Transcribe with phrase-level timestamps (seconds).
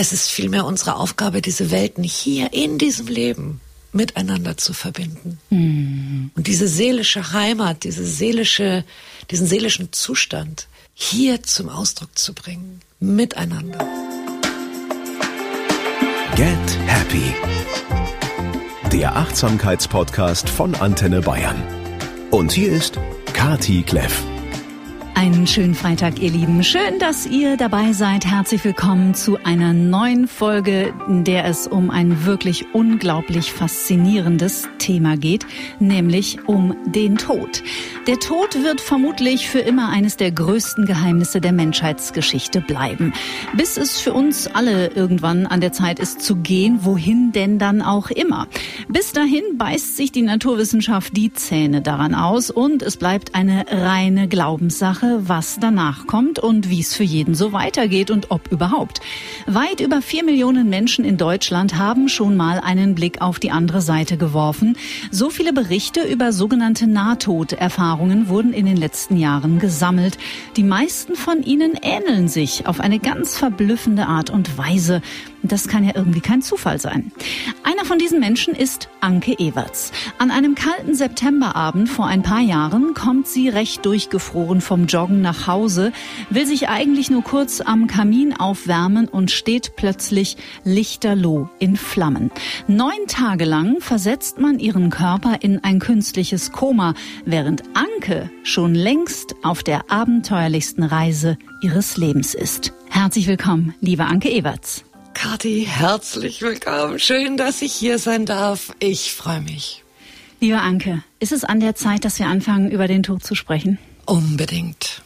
[0.00, 3.60] Es ist vielmehr unsere Aufgabe, diese Welten hier in diesem Leben
[3.92, 5.38] miteinander zu verbinden.
[5.50, 6.30] Mhm.
[6.34, 8.86] Und diese seelische Heimat, diese seelische,
[9.30, 12.80] diesen seelischen Zustand hier zum Ausdruck zu bringen.
[12.98, 13.86] Miteinander.
[16.34, 17.34] Get Happy.
[18.94, 21.62] Der Achtsamkeitspodcast von Antenne Bayern.
[22.30, 22.98] Und hier ist
[23.34, 24.24] Kati Kleff.
[25.14, 26.62] Einen schönen Freitag, ihr Lieben.
[26.64, 28.24] Schön, dass ihr dabei seid.
[28.24, 35.16] Herzlich willkommen zu einer neuen Folge, in der es um ein wirklich unglaublich faszinierendes Thema
[35.16, 35.46] geht,
[35.78, 37.62] nämlich um den Tod.
[38.06, 43.12] Der Tod wird vermutlich für immer eines der größten Geheimnisse der Menschheitsgeschichte bleiben.
[43.54, 47.82] Bis es für uns alle irgendwann an der Zeit ist zu gehen, wohin denn dann
[47.82, 48.46] auch immer.
[48.88, 54.28] Bis dahin beißt sich die Naturwissenschaft die Zähne daran aus und es bleibt eine reine
[54.28, 59.00] Glaubenssache was danach kommt und wie es für jeden so weitergeht und ob überhaupt.
[59.46, 63.80] Weit über vier Millionen Menschen in Deutschland haben schon mal einen Blick auf die andere
[63.80, 64.76] Seite geworfen.
[65.10, 70.18] So viele Berichte über sogenannte Nahtoderfahrungen wurden in den letzten Jahren gesammelt.
[70.56, 75.02] Die meisten von ihnen ähneln sich auf eine ganz verblüffende Art und Weise.
[75.42, 77.12] Das kann ja irgendwie kein Zufall sein.
[77.62, 79.92] Einer von diesen Menschen ist Anke Everts.
[80.18, 85.46] An einem kalten Septemberabend vor ein paar Jahren kommt sie recht durchgefroren vom Joggen nach
[85.46, 85.92] Hause,
[86.28, 92.30] will sich eigentlich nur kurz am Kamin aufwärmen und steht plötzlich lichterloh in Flammen.
[92.66, 99.34] Neun Tage lang versetzt man ihren Körper in ein künstliches Koma, während Anke schon längst
[99.42, 102.72] auf der abenteuerlichsten Reise ihres Lebens ist.
[102.90, 104.84] Herzlich willkommen, liebe Anke Everts.
[105.14, 106.98] Kathi, herzlich willkommen.
[106.98, 108.72] Schön, dass ich hier sein darf.
[108.78, 109.84] Ich freue mich.
[110.40, 113.78] Liebe Anke, ist es an der Zeit, dass wir anfangen, über den Tod zu sprechen?
[114.06, 115.02] Unbedingt.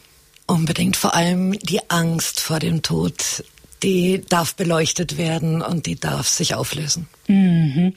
[0.47, 0.95] Unbedingt.
[0.95, 3.43] Vor allem die Angst vor dem Tod,
[3.83, 7.07] die darf beleuchtet werden und die darf sich auflösen.
[7.27, 7.93] Mhm.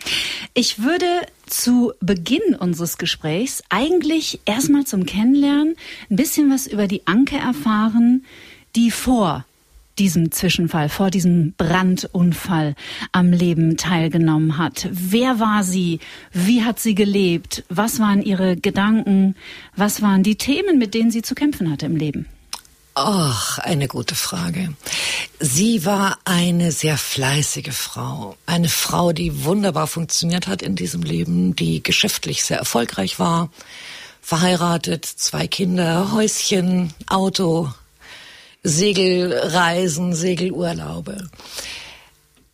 [0.54, 1.06] Ich würde
[1.46, 5.76] zu Beginn unseres Gesprächs eigentlich erstmal zum Kennenlernen
[6.10, 8.24] ein bisschen was über die Anke erfahren,
[8.74, 9.44] die vor
[9.98, 12.74] diesem Zwischenfall, vor diesem Brandunfall
[13.12, 14.88] am Leben teilgenommen hat.
[14.90, 16.00] Wer war sie?
[16.32, 17.64] Wie hat sie gelebt?
[17.68, 19.34] Was waren ihre Gedanken?
[19.76, 22.26] Was waren die Themen, mit denen sie zu kämpfen hatte im Leben?
[23.00, 24.74] Ach, eine gute Frage.
[25.38, 28.36] Sie war eine sehr fleißige Frau.
[28.44, 33.50] Eine Frau, die wunderbar funktioniert hat in diesem Leben, die geschäftlich sehr erfolgreich war.
[34.20, 37.72] Verheiratet, zwei Kinder, Häuschen, Auto,
[38.68, 41.28] Segelreisen, Segelurlaube.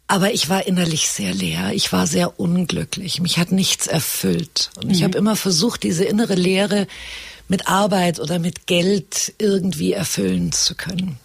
[0.07, 1.73] Aber ich war innerlich sehr leer.
[1.73, 3.21] Ich war sehr unglücklich.
[3.21, 4.71] Mich hat nichts erfüllt.
[4.77, 5.05] Und ich mhm.
[5.05, 6.87] habe immer versucht, diese innere Leere
[7.49, 11.19] mit Arbeit oder mit Geld irgendwie erfüllen zu können.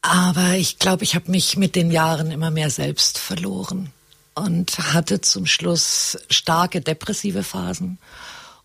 [0.00, 3.92] Aber ich glaube, ich habe mich mit den Jahren immer mehr selbst verloren
[4.34, 7.98] und hatte zum Schluss starke depressive Phasen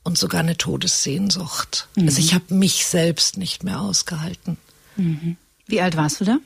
[0.04, 1.88] und sogar eine Todessehnsucht.
[1.96, 2.08] Mhm.
[2.08, 4.58] Also ich habe mich selbst nicht mehr ausgehalten.
[4.96, 5.38] Mhm.
[5.66, 6.38] Wie alt warst du da?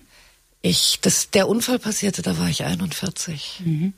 [0.62, 3.62] Ich, das, der Unfall passierte, da war ich 41.
[3.64, 3.94] Mhm.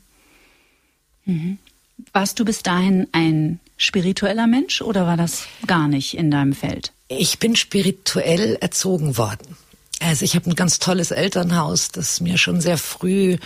[1.24, 1.58] mhm.
[2.14, 6.92] Warst du bis dahin ein spiritueller Mensch oder war das gar nicht in deinem Feld?
[7.08, 9.56] Ich bin spirituell erzogen worden.
[10.00, 13.36] Also ich habe ein ganz tolles Elternhaus, das mir schon sehr früh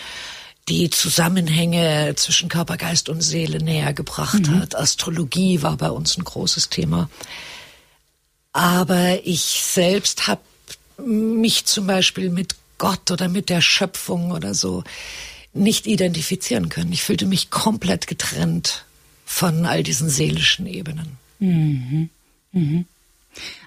[0.69, 4.61] die Zusammenhänge zwischen Körper, Geist und Seele näher gebracht mhm.
[4.61, 4.77] hat.
[4.77, 7.11] Astrologie war bei uns ein großes Thema.
[8.53, 10.41] Aber ich selbst habe
[11.05, 14.85] mich zum Beispiel mit Gott oder mit der Schöpfung oder so
[15.53, 16.93] nicht identifizieren können.
[16.93, 18.85] Ich fühlte mich komplett getrennt
[19.25, 21.19] von all diesen seelischen Ebenen.
[21.39, 22.11] Mhm.
[22.53, 22.87] Mhm.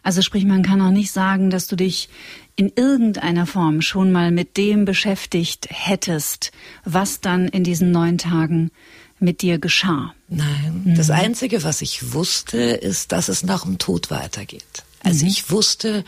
[0.03, 2.09] Also sprich, man kann auch nicht sagen, dass du dich
[2.57, 6.51] in irgendeiner Form schon mal mit dem beschäftigt hättest,
[6.84, 8.72] was dann in diesen neun Tagen
[9.19, 10.13] mit dir geschah.
[10.28, 10.95] Nein, mhm.
[10.95, 14.84] das Einzige, was ich wusste, ist, dass es nach dem Tod weitergeht.
[15.03, 15.31] Also mhm.
[15.31, 16.03] ich wusste,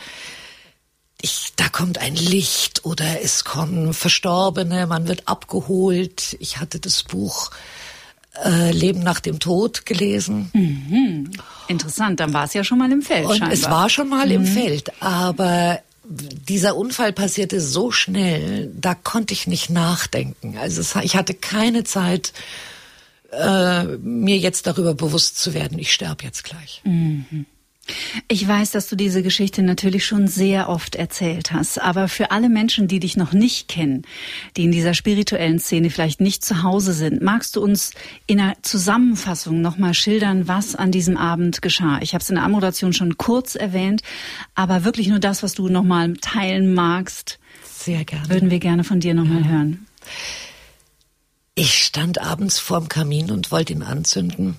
[1.22, 6.36] ich, da kommt ein Licht oder es kommen Verstorbene, man wird abgeholt.
[6.40, 7.50] Ich hatte das Buch
[8.44, 10.50] äh, Leben nach dem Tod gelesen.
[10.52, 11.30] Mhm.
[11.68, 13.26] Interessant, dann war es ja schon mal im Feld.
[13.26, 13.52] Und scheinbar.
[13.52, 14.32] es war schon mal mhm.
[14.32, 15.80] im Feld, aber
[16.10, 20.58] dieser Unfall passierte so schnell, da konnte ich nicht nachdenken.
[20.58, 22.32] Also es, ich hatte keine Zeit,
[23.30, 26.82] äh, mir jetzt darüber bewusst zu werden, ich sterbe jetzt gleich.
[26.84, 27.46] Mhm.
[28.28, 32.48] Ich weiß, dass du diese Geschichte natürlich schon sehr oft erzählt hast, aber für alle
[32.48, 34.02] Menschen, die dich noch nicht kennen,
[34.56, 37.92] die in dieser spirituellen Szene vielleicht nicht zu Hause sind, magst du uns
[38.26, 41.98] in einer Zusammenfassung nochmal schildern, was an diesem Abend geschah?
[42.02, 44.02] Ich habe es in der Anmoderation schon kurz erwähnt,
[44.54, 47.38] aber wirklich nur das, was du nochmal teilen magst.
[47.64, 48.28] sehr gerne.
[48.28, 49.86] Würden wir gerne von dir nochmal hören.
[51.54, 54.56] Ich stand abends vorm Kamin und wollte ihn anzünden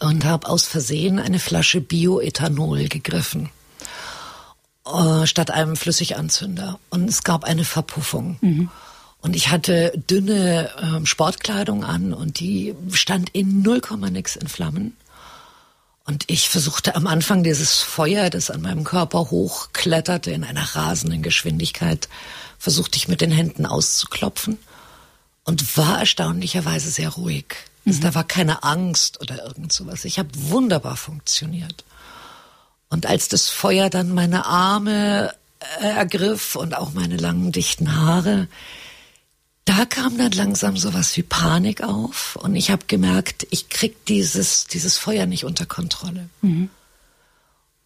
[0.00, 3.50] und habe aus Versehen eine Flasche Bioethanol gegriffen
[4.86, 6.78] äh, statt einem Flüssiganzünder.
[6.90, 8.38] Und es gab eine Verpuffung.
[8.40, 8.70] Mhm.
[9.20, 14.48] Und ich hatte dünne äh, Sportkleidung an und die stand in null Komma nix in
[14.48, 14.96] Flammen.
[16.04, 21.22] Und ich versuchte am Anfang dieses Feuer, das an meinem Körper hochkletterte in einer rasenden
[21.22, 22.08] Geschwindigkeit,
[22.58, 24.56] versuchte ich mit den Händen auszuklopfen
[25.44, 27.56] und war erstaunlicherweise sehr ruhig.
[27.88, 28.02] Also mhm.
[28.02, 30.04] da war keine Angst oder irgend sowas.
[30.04, 31.84] Ich habe wunderbar funktioniert.
[32.90, 35.34] Und als das Feuer dann meine Arme
[35.80, 38.48] äh, ergriff und auch meine langen, dichten Haare,
[39.64, 44.66] da kam dann langsam sowas wie Panik auf und ich habe gemerkt, ich krieg dieses,
[44.66, 46.28] dieses Feuer nicht unter Kontrolle.
[46.40, 46.70] Mhm.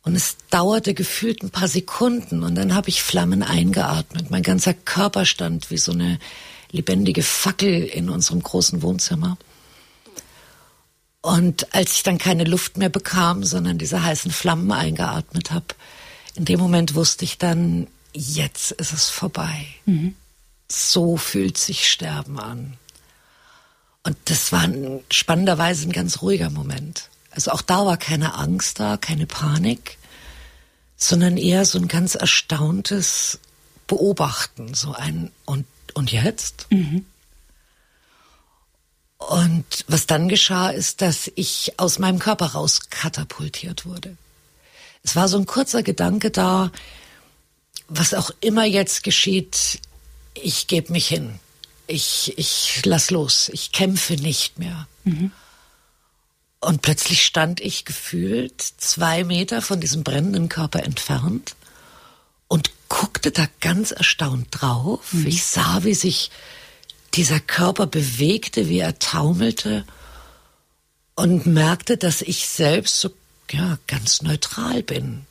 [0.04, 4.30] Und es dauerte gefühlt ein paar Sekunden und dann habe ich Flammen eingeatmet.
[4.30, 6.18] Mein ganzer Körper stand wie so eine
[6.72, 9.36] lebendige Fackel in unserem großen Wohnzimmer.
[11.22, 15.66] Und als ich dann keine Luft mehr bekam, sondern diese heißen Flammen eingeatmet habe,
[16.34, 19.66] in dem Moment wusste ich dann, jetzt ist es vorbei.
[19.86, 20.16] Mhm.
[20.68, 22.76] So fühlt sich Sterben an.
[24.02, 27.08] Und das war ein, spannenderweise ein ganz ruhiger Moment.
[27.30, 29.98] Also auch da war keine Angst da, keine Panik,
[30.96, 33.38] sondern eher so ein ganz erstauntes
[33.86, 36.66] Beobachten, so ein und und jetzt?
[36.70, 37.04] Mhm.
[39.28, 44.16] Und was dann geschah, ist, dass ich aus meinem Körper raus katapultiert wurde.
[45.02, 46.70] Es war so ein kurzer Gedanke da,
[47.88, 49.80] was auch immer jetzt geschieht,
[50.34, 51.38] ich gebe mich hin.
[51.86, 53.50] Ich, ich lass los.
[53.52, 54.86] Ich kämpfe nicht mehr.
[55.04, 55.32] Mhm.
[56.60, 61.56] Und plötzlich stand ich gefühlt zwei Meter von diesem brennenden Körper entfernt
[62.46, 65.12] und guckte da ganz erstaunt drauf.
[65.12, 65.26] Mhm.
[65.26, 66.30] Ich sah, wie sich
[67.14, 69.84] dieser Körper bewegte, wie er taumelte
[71.14, 73.10] und merkte, dass ich selbst so
[73.50, 75.26] ja, ganz neutral bin.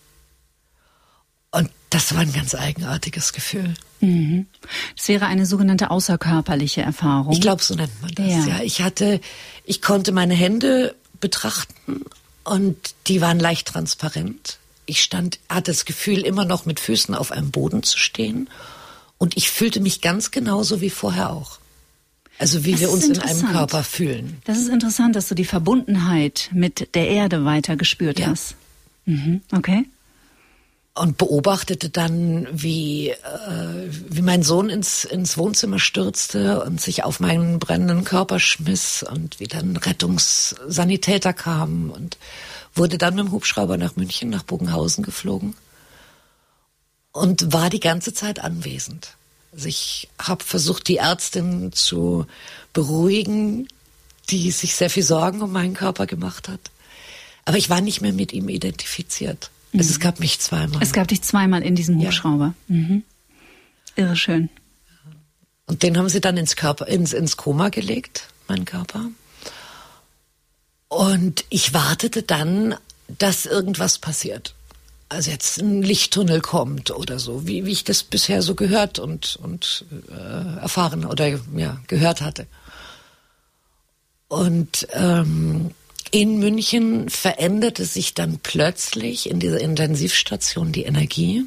[1.51, 3.73] Und das war ein ganz eigenartiges Gefühl.
[3.99, 4.47] Mhm.
[4.95, 7.33] Das wäre eine sogenannte außerkörperliche Erfahrung.
[7.33, 8.27] Ich glaube, so nennt man das.
[8.27, 8.45] Ja.
[8.45, 9.19] ja, ich hatte,
[9.65, 12.05] ich konnte meine Hände betrachten
[12.43, 14.59] und die waren leicht transparent.
[14.85, 18.49] Ich stand, hatte das Gefühl, immer noch mit Füßen auf einem Boden zu stehen.
[19.17, 21.60] Und ich fühlte mich ganz genauso wie vorher auch.
[22.41, 24.41] Also wie das wir uns in einem Körper fühlen.
[24.45, 28.27] Das ist interessant, dass du die Verbundenheit mit der Erde weiter gespürt ja.
[28.27, 28.55] hast.
[29.05, 29.41] Mhm.
[29.55, 29.85] Okay.
[30.95, 33.15] Und beobachtete dann, wie, äh,
[34.09, 39.39] wie mein Sohn ins, ins Wohnzimmer stürzte und sich auf meinen brennenden Körper schmiss und
[39.39, 42.17] wie dann Rettungssanitäter kamen und
[42.73, 45.53] wurde dann mit dem Hubschrauber nach München, nach Bogenhausen geflogen
[47.11, 49.15] und war die ganze Zeit anwesend.
[49.51, 52.25] Also ich habe versucht, die Ärztin zu
[52.73, 53.67] beruhigen,
[54.29, 56.59] die sich sehr viel Sorgen um meinen Körper gemacht hat.
[57.43, 59.51] Aber ich war nicht mehr mit ihm identifiziert.
[59.71, 59.79] Mhm.
[59.79, 60.03] Also es mhm.
[60.03, 60.81] gab mich zweimal.
[60.81, 62.53] Es gab dich zweimal in diesem Hubschrauber.
[62.67, 62.75] Ja.
[62.75, 63.03] Mhm.
[63.95, 64.49] Irre schön.
[65.65, 69.09] Und den haben sie dann ins Körper, ins, ins Koma gelegt, meinen Körper.
[70.87, 72.75] Und ich wartete dann,
[73.17, 74.53] dass irgendwas passiert
[75.11, 79.37] also jetzt ein Lichttunnel kommt oder so, wie, wie ich das bisher so gehört und,
[79.43, 82.47] und äh, erfahren oder ja, gehört hatte.
[84.29, 85.71] Und ähm,
[86.11, 91.43] in München veränderte sich dann plötzlich in dieser Intensivstation die Energie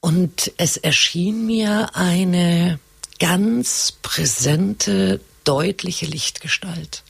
[0.00, 2.80] und es erschien mir eine
[3.20, 7.04] ganz präsente, deutliche Lichtgestalt.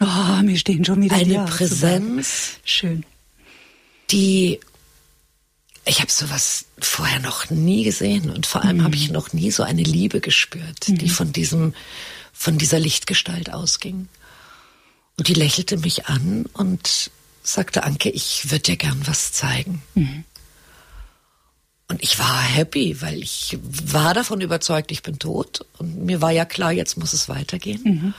[0.00, 2.52] Oh, mir stehen schon wieder eine Präsenz.
[2.64, 3.04] Schön
[4.10, 4.60] die
[5.86, 8.84] ich habe sowas vorher noch nie gesehen und vor allem mhm.
[8.84, 10.98] habe ich noch nie so eine Liebe gespürt, mhm.
[10.98, 11.74] die von diesem
[12.32, 14.08] von dieser Lichtgestalt ausging.
[15.18, 17.10] Und die lächelte mich an und
[17.42, 19.82] sagte, Anke, ich würde dir gern was zeigen.
[19.94, 20.24] Mhm.
[21.88, 25.66] Und ich war happy, weil ich war davon überzeugt, ich bin tot.
[25.78, 27.82] Und mir war ja klar, jetzt muss es weitergehen.
[27.84, 28.14] Mhm.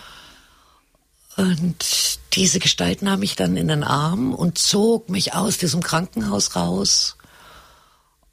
[1.38, 6.56] Und diese Gestalt nahm mich dann in den Arm und zog mich aus diesem Krankenhaus
[6.56, 7.18] raus.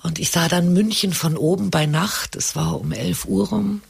[0.02, 2.37] Und ich sah dann München von oben bei Nacht.
[2.37, 3.83] Es war um elf Uhr rum.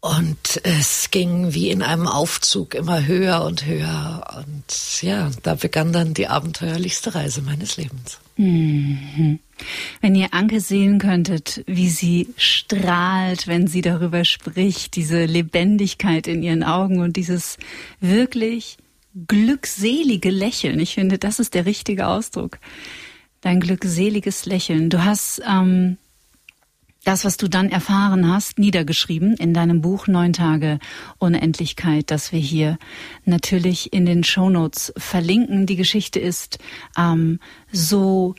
[0.00, 4.24] Und es ging wie in einem Aufzug immer höher und höher.
[4.38, 8.18] Und ja, da begann dann die abenteuerlichste Reise meines Lebens.
[8.36, 9.40] Mhm.
[10.00, 16.42] Wenn ihr Anke sehen könntet, wie sie strahlt, wenn sie darüber spricht, diese Lebendigkeit in
[16.42, 17.56] ihren Augen und dieses
[18.00, 18.76] wirklich
[19.26, 20.78] glückselige Lächeln.
[20.78, 22.58] Ich finde, das ist der richtige Ausdruck
[23.40, 24.90] dein glückseliges Lächeln.
[24.90, 25.98] Du hast ähm,
[27.04, 30.80] das, was du dann erfahren hast, niedergeschrieben in deinem Buch Neun Tage
[31.18, 32.78] Unendlichkeit, das wir hier
[33.24, 35.66] natürlich in den Shownotes verlinken.
[35.66, 36.58] Die Geschichte ist
[36.98, 37.38] ähm,
[37.70, 38.34] so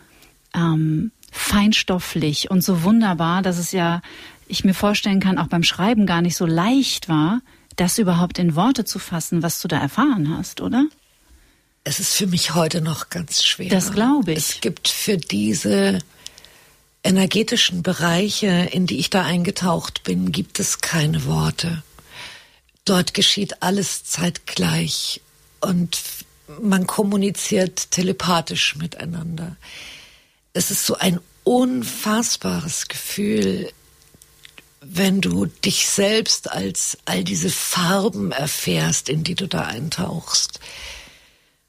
[0.57, 4.01] ähm, feinstofflich und so wunderbar, dass es ja,
[4.47, 7.41] ich mir vorstellen kann, auch beim Schreiben gar nicht so leicht war,
[7.75, 10.87] das überhaupt in Worte zu fassen, was du da erfahren hast, oder?
[11.83, 13.69] Es ist für mich heute noch ganz schwer.
[13.69, 14.37] Das glaube ich.
[14.37, 15.99] Es gibt für diese
[17.03, 21.83] energetischen Bereiche, in die ich da eingetaucht bin, gibt es keine Worte.
[22.83, 25.21] Dort geschieht alles zeitgleich
[25.61, 25.99] und
[26.61, 29.55] man kommuniziert telepathisch miteinander.
[30.57, 33.71] Es ist so ein unfassbares Gefühl,
[34.81, 40.59] wenn du dich selbst als all diese Farben erfährst, in die du da eintauchst.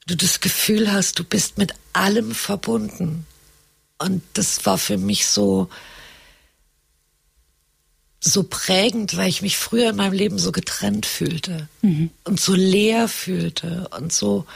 [0.07, 3.27] Du das Gefühl hast, du bist mit allem verbunden.
[3.99, 5.69] Und das war für mich so,
[8.21, 12.09] so prägend, weil ich mich früher in meinem Leben so getrennt fühlte mhm.
[12.25, 14.47] und so leer fühlte und so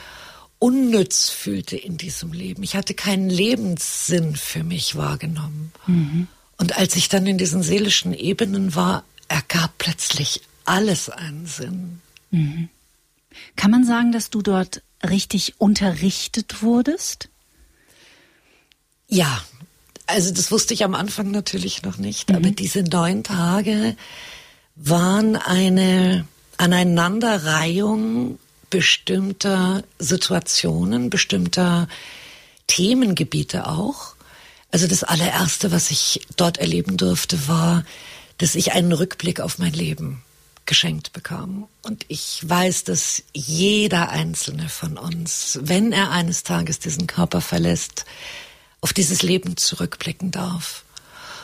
[0.63, 2.63] unnütz fühlte in diesem Leben.
[2.63, 5.73] Ich hatte keinen Lebenssinn für mich wahrgenommen.
[5.87, 6.29] Mhm.
[6.57, 11.99] Und als ich dann in diesen seelischen Ebenen war, ergab plötzlich alles einen Sinn.
[12.31, 12.69] Mhm.
[13.57, 17.27] Kann man sagen, dass du dort richtig unterrichtet wurdest?
[19.09, 19.43] Ja,
[20.05, 22.37] also das wusste ich am Anfang natürlich noch nicht, mhm.
[22.37, 23.97] aber diese neun Tage
[24.77, 28.39] waren eine Aneinanderreihung
[28.73, 31.87] bestimmter Situationen, bestimmter
[32.65, 34.15] Themengebiete auch.
[34.71, 37.85] Also das allererste, was ich dort erleben durfte, war,
[38.39, 40.23] dass ich einen Rückblick auf mein Leben
[40.65, 41.67] geschenkt bekam.
[41.83, 48.05] Und ich weiß, dass jeder einzelne von uns, wenn er eines Tages diesen Körper verlässt,
[48.81, 50.83] auf dieses Leben zurückblicken darf.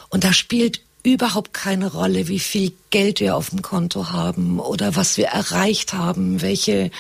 [0.10, 4.96] Und da spielt überhaupt keine Rolle, wie viel Geld wir auf dem Konto haben oder
[4.96, 6.92] was wir erreicht haben, welche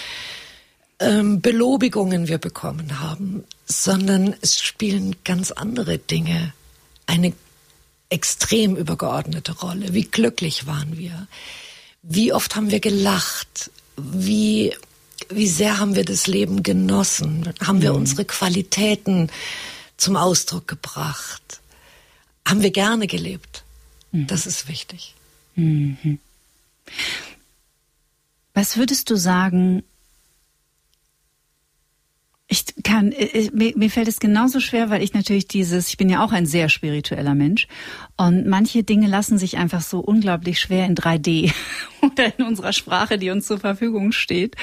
[0.99, 6.53] ähm, Belobigungen wir bekommen haben, sondern es spielen ganz andere Dinge
[7.07, 7.33] eine
[8.09, 9.93] extrem übergeordnete Rolle.
[9.93, 11.27] Wie glücklich waren wir?
[12.01, 13.71] Wie oft haben wir gelacht?
[13.97, 14.73] Wie,
[15.29, 17.53] wie sehr haben wir das Leben genossen?
[17.61, 17.99] Haben wir mhm.
[17.99, 19.29] unsere Qualitäten
[19.97, 21.61] zum Ausdruck gebracht.
[22.47, 23.63] Haben wir gerne gelebt.
[24.11, 24.27] Mhm.
[24.27, 25.15] Das ist wichtig.
[25.55, 26.19] Mhm.
[28.53, 29.83] Was würdest du sagen,
[32.51, 33.13] ich kann,
[33.53, 36.47] mir, mir fällt es genauso schwer, weil ich natürlich dieses, ich bin ja auch ein
[36.47, 37.67] sehr spiritueller Mensch
[38.17, 41.53] und manche Dinge lassen sich einfach so unglaublich schwer in 3D
[42.01, 44.55] oder in unserer Sprache, die uns zur Verfügung steht,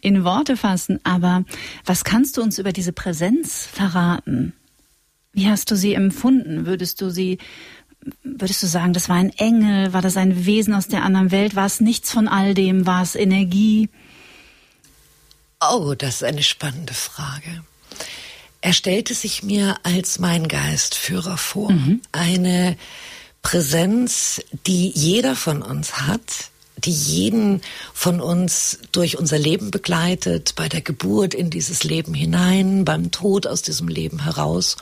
[0.00, 1.00] in Worte fassen.
[1.02, 1.44] Aber
[1.84, 4.52] was kannst du uns über diese Präsenz verraten?
[5.32, 6.66] Wie hast du sie empfunden?
[6.66, 7.38] Würdest du sie,
[8.22, 9.92] würdest du sagen, das war ein Engel?
[9.92, 11.56] War das ein Wesen aus der anderen Welt?
[11.56, 12.86] War es nichts von all dem?
[12.86, 13.88] War es Energie?
[15.60, 17.62] Oh, das ist eine spannende Frage.
[18.60, 21.70] Er stellte sich mir als mein Geistführer vor.
[21.70, 22.00] Mhm.
[22.12, 22.76] Eine
[23.42, 27.60] Präsenz, die jeder von uns hat, die jeden
[27.92, 33.46] von uns durch unser Leben begleitet, bei der Geburt in dieses Leben hinein, beim Tod
[33.46, 34.76] aus diesem Leben heraus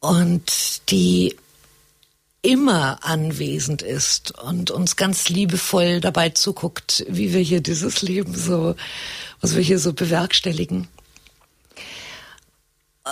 [0.00, 1.36] und die
[2.44, 8.76] immer anwesend ist und uns ganz liebevoll dabei zuguckt, wie wir hier dieses Leben so,
[9.40, 10.86] was wir hier so bewerkstelligen.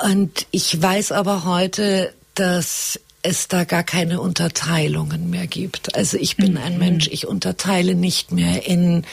[0.05, 5.95] Und ich weiß aber heute, dass es da gar keine Unterteilungen mehr gibt.
[5.95, 6.79] Also ich bin ein mhm.
[6.79, 9.05] Mensch, ich unterteile nicht mehr in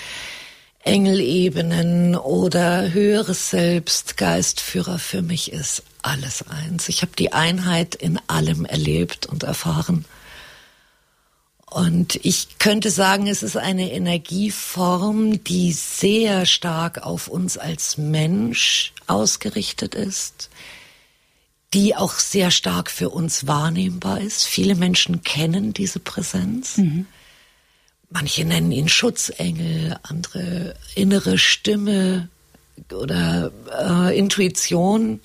[0.84, 4.98] Engelebenen oder höheres Selbst, Geistführer.
[5.00, 6.90] Für mich ist alles eins.
[6.90, 10.06] Ich habe die Einheit in allem erlebt und erfahren.
[11.70, 18.94] Und ich könnte sagen, es ist eine Energieform, die sehr stark auf uns als Mensch
[19.06, 20.50] ausgerichtet ist,
[21.74, 24.46] die auch sehr stark für uns wahrnehmbar ist.
[24.46, 26.78] Viele Menschen kennen diese Präsenz.
[26.78, 27.06] Mhm.
[28.10, 32.30] Manche nennen ihn Schutzengel, andere innere Stimme
[32.92, 35.20] oder äh, Intuition.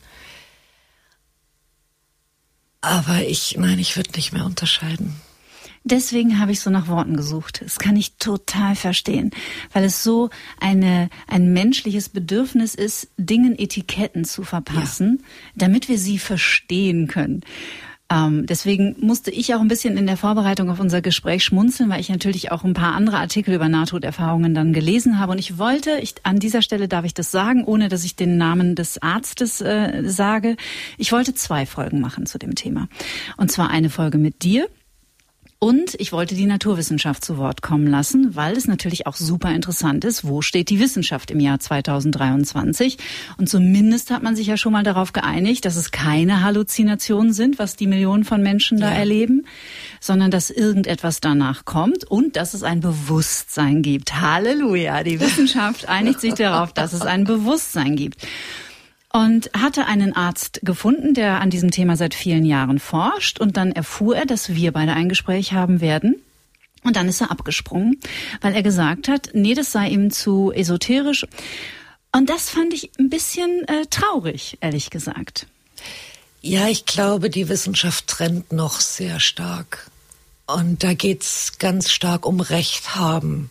[2.83, 5.15] Aber ich, nein, ich würde nicht mehr unterscheiden.
[5.87, 7.61] Deswegen habe ich so nach Worten gesucht.
[7.63, 9.31] Das kann ich total verstehen,
[9.73, 15.27] weil es so eine, ein menschliches Bedürfnis ist, Dingen Etiketten zu verpassen, ja.
[15.57, 17.43] damit wir sie verstehen können.
[18.15, 22.01] Ähm, deswegen musste ich auch ein bisschen in der Vorbereitung auf unser Gespräch schmunzeln, weil
[22.01, 25.33] ich natürlich auch ein paar andere Artikel über Nahtoderfahrungen dann gelesen habe.
[25.33, 28.37] Und ich wollte, ich, an dieser Stelle darf ich das sagen, ohne dass ich den
[28.37, 30.57] Namen des Arztes äh, sage,
[30.97, 32.89] ich wollte zwei Folgen machen zu dem Thema.
[33.37, 34.69] Und zwar eine Folge mit dir
[35.65, 40.05] und ich wollte die Naturwissenschaft zu Wort kommen lassen, weil es natürlich auch super interessant
[40.05, 42.99] ist, wo steht die Wissenschaft im Jahr 2023.
[43.39, 47.59] Und zumindest hat man sich ja schon mal darauf geeinigt, dass es keine Halluzinationen sind,
[47.59, 48.99] was die Millionen von Menschen da ja.
[48.99, 49.47] erleben,
[50.01, 54.21] sondern dass irgendetwas danach kommt und dass es ein Bewusstsein gibt.
[54.21, 55.03] Halleluja!
[55.03, 58.19] Die Wissenschaft einigt sich darauf, dass es ein Bewusstsein gibt
[59.15, 63.39] und hatte einen Arzt gefunden, der an diesem Thema seit vielen Jahren forscht.
[63.39, 66.17] Und dann erfuhr er, dass wir beide ein Gespräch haben werden.
[66.83, 68.01] Und dann ist er abgesprungen,
[68.41, 71.29] weil er gesagt hat, nee, das sei ihm zu esoterisch.
[72.11, 75.47] Und das fand ich ein bisschen äh, traurig, ehrlich gesagt.
[76.41, 79.93] Ja, ich glaube, die Wissenschaft trennt noch sehr stark.
[80.49, 83.49] Und da geht's ganz stark um Recht haben.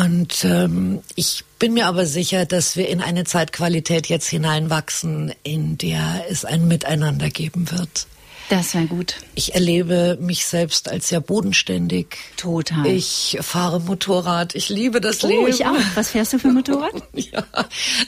[0.00, 5.76] Und ähm, ich bin mir aber sicher, dass wir in eine Zeitqualität jetzt hineinwachsen, in
[5.76, 8.06] der es ein Miteinander geben wird.
[8.48, 9.16] Das wäre gut.
[9.34, 12.18] Ich erlebe mich selbst als sehr bodenständig.
[12.36, 12.86] Total.
[12.86, 14.54] Ich fahre Motorrad.
[14.54, 15.48] Ich liebe das oh, Leben.
[15.48, 15.76] ich auch.
[15.94, 16.94] Was fährst du für Motorrad?
[17.14, 17.44] ja,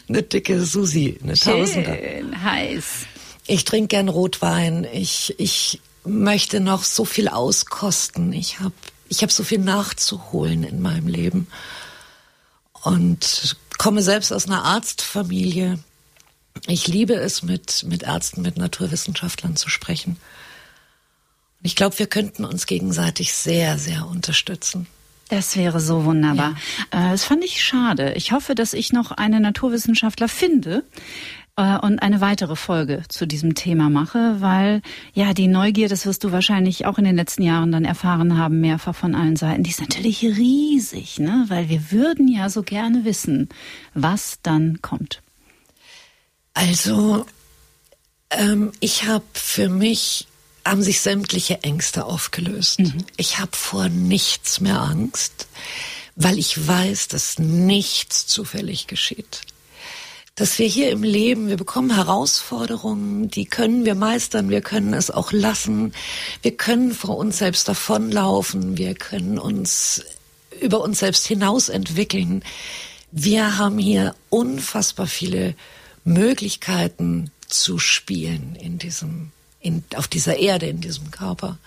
[0.08, 1.96] eine dicke Susi, eine Schön, Tausender.
[2.42, 2.84] heiß.
[3.46, 4.86] Ich trinke gern Rotwein.
[4.92, 8.32] Ich, ich möchte noch so viel auskosten.
[8.32, 8.72] Ich habe
[9.08, 11.46] ich habe so viel nachzuholen in meinem Leben
[12.84, 15.78] und komme selbst aus einer Arztfamilie.
[16.66, 20.12] Ich liebe es, mit, mit Ärzten, mit Naturwissenschaftlern zu sprechen.
[20.12, 24.86] Und ich glaube, wir könnten uns gegenseitig sehr, sehr unterstützen.
[25.30, 26.54] Das wäre so wunderbar.
[26.92, 27.08] Ja.
[27.08, 28.12] Äh, das fand ich schade.
[28.12, 30.84] Ich hoffe, dass ich noch einen Naturwissenschaftler finde,
[31.56, 34.82] und eine weitere Folge zu diesem Thema mache, weil
[35.12, 38.60] ja die Neugier, das wirst du wahrscheinlich auch in den letzten Jahren dann erfahren haben,
[38.60, 41.44] mehrfach von allen Seiten, die ist natürlich riesig, ne?
[41.48, 43.48] weil wir würden ja so gerne wissen,
[43.94, 45.22] was dann kommt.
[46.54, 47.24] Also
[48.30, 50.26] ähm, ich habe für mich
[50.64, 52.80] haben sich sämtliche Ängste aufgelöst.
[52.80, 53.04] Mhm.
[53.16, 55.46] Ich habe vor nichts mehr Angst,
[56.16, 59.42] weil ich weiß, dass nichts zufällig geschieht
[60.34, 65.10] dass wir hier im Leben, wir bekommen Herausforderungen, die können wir meistern, wir können es
[65.10, 65.92] auch lassen,
[66.42, 70.04] wir können vor uns selbst davonlaufen, wir können uns
[70.60, 72.42] über uns selbst hinaus entwickeln.
[73.12, 75.54] Wir haben hier unfassbar viele
[76.04, 81.58] Möglichkeiten zu spielen in diesem, in, auf dieser Erde, in diesem Körper.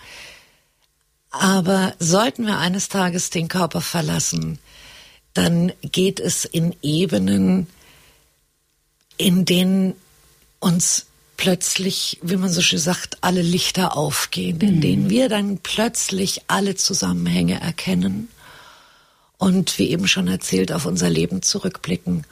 [1.30, 4.58] Aber sollten wir eines Tages den Körper verlassen,
[5.32, 7.66] dann geht es in Ebenen,
[9.18, 9.94] in denen
[10.60, 14.80] uns plötzlich, wie man so schön sagt, alle Lichter aufgehen, in mhm.
[14.80, 18.28] denen wir dann plötzlich alle Zusammenhänge erkennen
[19.38, 22.24] und wie eben schon erzählt, auf unser Leben zurückblicken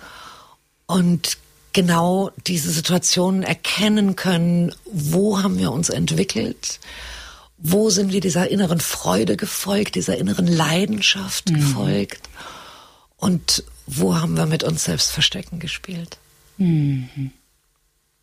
[0.86, 1.38] und
[1.72, 6.80] genau diese Situationen erkennen können, wo haben wir uns entwickelt,
[7.58, 11.54] wo sind wir dieser inneren Freude gefolgt, dieser inneren Leidenschaft mhm.
[11.54, 12.28] gefolgt
[13.18, 16.18] und wo haben wir mit uns selbst Verstecken gespielt.
[16.58, 17.30] Mhm.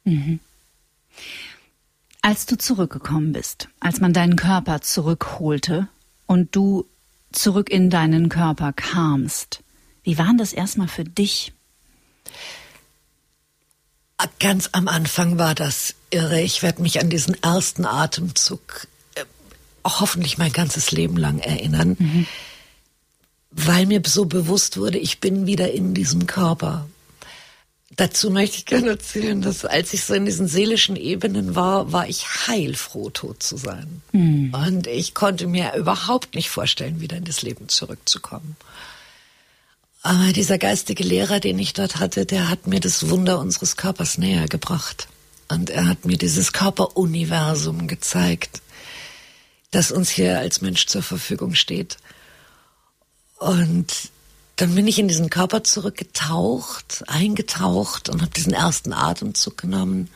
[0.03, 0.39] Mhm.
[2.21, 5.87] Als du zurückgekommen bist, als man deinen Körper zurückholte
[6.25, 6.85] und du
[7.31, 9.59] zurück in deinen Körper kamst,
[10.03, 11.51] wie war das erstmal für dich?
[14.39, 16.41] Ganz am Anfang war das irre.
[16.41, 19.25] Ich werde mich an diesen ersten Atemzug äh,
[19.85, 22.27] hoffentlich mein ganzes Leben lang erinnern, mhm.
[23.51, 26.87] weil mir so bewusst wurde, ich bin wieder in diesem Körper.
[27.95, 32.07] Dazu möchte ich gerne erzählen, dass als ich so in diesen seelischen Ebenen war, war
[32.07, 34.01] ich heilfroh, tot zu sein.
[34.11, 34.53] Mhm.
[34.53, 38.55] Und ich konnte mir überhaupt nicht vorstellen, wieder in das Leben zurückzukommen.
[40.01, 44.17] Aber dieser geistige Lehrer, den ich dort hatte, der hat mir das Wunder unseres Körpers
[44.17, 45.07] näher gebracht.
[45.47, 48.61] Und er hat mir dieses Körperuniversum gezeigt,
[49.71, 51.97] das uns hier als Mensch zur Verfügung steht.
[53.37, 53.93] Und
[54.55, 60.09] dann bin ich in diesen Körper zurückgetaucht, eingetaucht und habe diesen ersten Atemzug genommen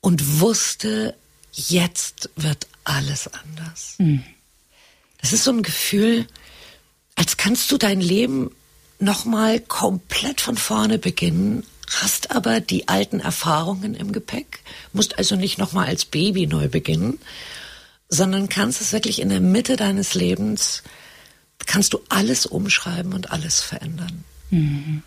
[0.00, 1.14] und wusste,
[1.52, 3.94] jetzt wird alles anders.
[3.98, 4.24] Mhm.
[5.20, 6.26] Das ist so ein Gefühl,
[7.14, 8.50] als kannst du dein Leben
[8.98, 14.60] nochmal komplett von vorne beginnen, hast aber die alten Erfahrungen im Gepäck,
[14.92, 17.18] musst also nicht nochmal als Baby neu beginnen,
[18.08, 20.82] sondern kannst es wirklich in der Mitte deines Lebens
[21.66, 24.24] kannst du alles umschreiben und alles verändern.
[24.50, 25.02] Mhm.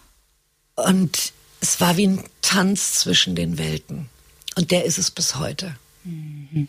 [0.76, 4.10] Und es war wie ein Tanz zwischen den Welten.
[4.56, 5.76] Und der ist es bis heute.
[6.04, 6.68] Mhm.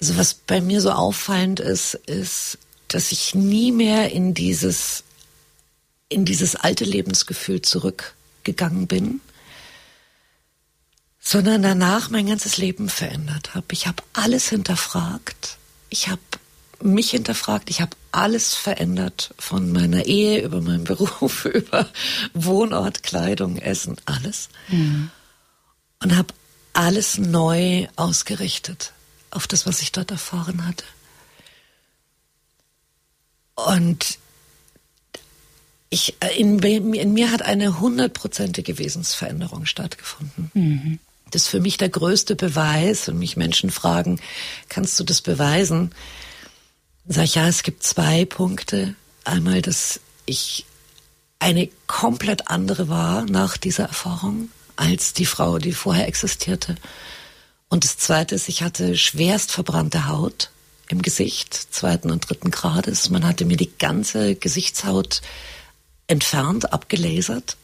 [0.00, 5.04] Also was bei mir so auffallend ist, ist, dass ich nie mehr in dieses,
[6.08, 9.20] in dieses alte Lebensgefühl zurückgegangen bin,
[11.20, 13.66] sondern danach mein ganzes Leben verändert habe.
[13.72, 15.58] Ich habe alles hinterfragt.
[15.90, 16.20] Ich habe
[16.82, 17.70] mich hinterfragt.
[17.70, 21.88] Ich habe alles verändert von meiner Ehe über meinen Beruf, über
[22.34, 24.48] Wohnort, Kleidung, Essen, alles.
[24.68, 25.10] Mhm.
[26.02, 26.34] Und habe
[26.72, 28.92] alles neu ausgerichtet
[29.30, 30.84] auf das, was ich dort erfahren hatte.
[33.54, 34.18] Und
[35.90, 40.50] ich, in, in mir hat eine hundertprozentige Wesensveränderung stattgefunden.
[40.54, 40.98] Mhm.
[41.30, 44.20] Das ist für mich der größte Beweis, wenn mich Menschen fragen,
[44.68, 45.92] kannst du das beweisen?
[47.12, 48.94] Sag ich, ja, es gibt zwei Punkte.
[49.24, 50.64] Einmal, dass ich
[51.40, 56.76] eine komplett andere war nach dieser Erfahrung als die Frau, die vorher existierte.
[57.68, 60.50] Und das Zweite ist, ich hatte schwerst verbrannte Haut
[60.86, 63.10] im Gesicht, zweiten und dritten Grades.
[63.10, 65.20] Man hatte mir die ganze Gesichtshaut
[66.06, 67.56] entfernt, abgelasert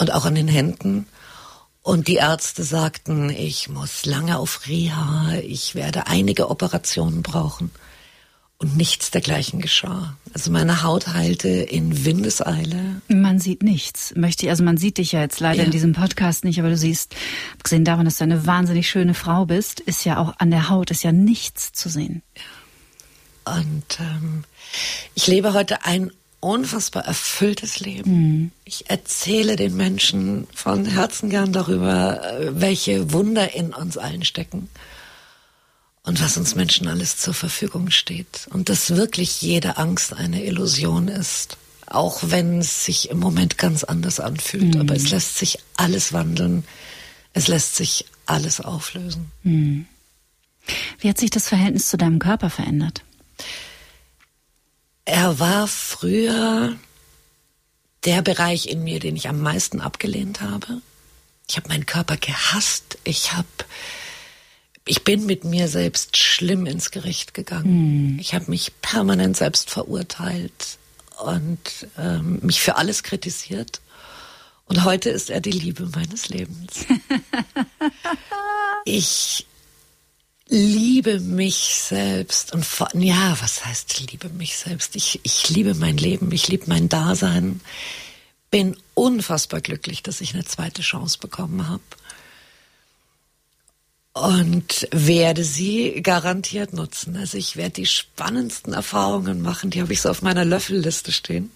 [0.00, 1.06] und auch an den Händen.
[1.80, 7.70] Und die Ärzte sagten, ich muss lange auf Reha, ich werde einige Operationen brauchen.
[8.60, 10.16] Und nichts dergleichen geschah.
[10.34, 13.00] Also meine Haut heilte in Windeseile.
[13.06, 14.12] Man sieht nichts.
[14.16, 15.64] Möchte ich, also man sieht dich ja jetzt leider ja.
[15.64, 17.14] in diesem Podcast nicht, aber du siehst,
[17.56, 20.90] abgesehen davon, dass du eine wahnsinnig schöne Frau bist, ist ja auch an der Haut
[20.90, 22.22] ist ja nichts zu sehen.
[22.36, 22.42] Ja.
[23.60, 24.44] Und ähm,
[25.14, 28.10] ich lebe heute ein unfassbar erfülltes Leben.
[28.10, 28.52] Mhm.
[28.64, 34.68] Ich erzähle den Menschen von Herzen gern darüber, äh, welche Wunder in uns allen stecken
[36.08, 38.48] und was uns Menschen alles zur Verfügung steht.
[38.50, 41.58] Und dass wirklich jede Angst eine Illusion ist.
[41.86, 44.74] Auch wenn es sich im Moment ganz anders anfühlt.
[44.74, 44.80] Mhm.
[44.80, 46.64] Aber es lässt sich alles wandeln.
[47.34, 49.30] Es lässt sich alles auflösen.
[49.42, 49.86] Mhm.
[50.98, 53.04] Wie hat sich das Verhältnis zu deinem Körper verändert?
[55.04, 56.74] Er war früher
[58.06, 60.80] der Bereich in mir, den ich am meisten abgelehnt habe.
[61.50, 62.96] Ich habe meinen Körper gehasst.
[63.04, 63.46] Ich habe
[64.88, 68.14] ich bin mit mir selbst schlimm ins Gericht gegangen.
[68.14, 68.18] Mhm.
[68.18, 70.78] Ich habe mich permanent selbst verurteilt
[71.18, 71.58] und
[71.98, 73.80] ähm, mich für alles kritisiert.
[74.66, 76.86] Und heute ist er die Liebe meines Lebens.
[78.84, 79.46] ich
[80.48, 84.96] liebe mich selbst und ja, was heißt liebe mich selbst?
[84.96, 87.60] Ich, ich liebe mein Leben, ich liebe mein Dasein.
[88.50, 91.82] Bin unfassbar glücklich, dass ich eine zweite Chance bekommen habe
[94.18, 97.16] und werde sie garantiert nutzen.
[97.16, 101.50] Also ich werde die spannendsten Erfahrungen machen, die habe ich so auf meiner Löffelliste stehen.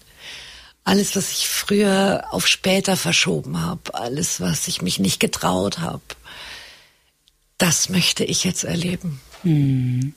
[0.85, 6.03] Alles, was ich früher auf später verschoben habe, alles, was ich mich nicht getraut habe,
[7.57, 9.21] das möchte ich jetzt erleben.
[9.43, 10.13] Mhm.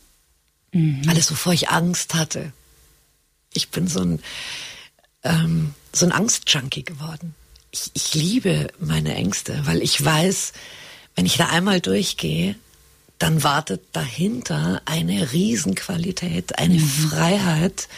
[0.73, 1.03] Mhm.
[1.09, 2.53] Alles, wovor ich Angst hatte.
[3.55, 4.21] Ich bin so ein,
[5.23, 7.35] ähm, so ein Angstjunkie geworden.
[7.71, 10.53] Ich, ich liebe meine Ängste, weil ich weiß,
[11.17, 12.55] wenn ich da einmal durchgehe,
[13.19, 16.87] dann wartet dahinter eine Riesenqualität, eine mhm.
[16.87, 17.89] Freiheit,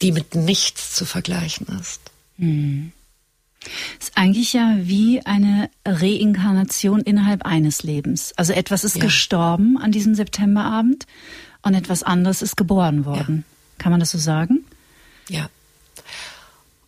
[0.00, 2.00] die mit nichts zu vergleichen ist.
[2.36, 2.92] Mhm.
[4.00, 8.32] Ist eigentlich ja wie eine Reinkarnation innerhalb eines Lebens.
[8.36, 9.02] Also etwas ist ja.
[9.02, 11.06] gestorben an diesem Septemberabend
[11.62, 13.44] und etwas anderes ist geboren worden.
[13.46, 13.82] Ja.
[13.82, 14.64] Kann man das so sagen?
[15.28, 15.50] Ja.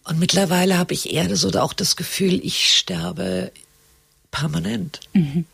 [0.04, 3.52] Und mittlerweile habe ich eher so auch das Gefühl, ich sterbe
[4.30, 5.00] permanent.
[5.12, 5.46] Mhm.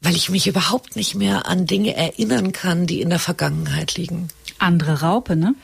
[0.00, 4.28] Weil ich mich überhaupt nicht mehr an Dinge erinnern kann, die in der Vergangenheit liegen.
[4.58, 5.54] Andere Raupe, ne?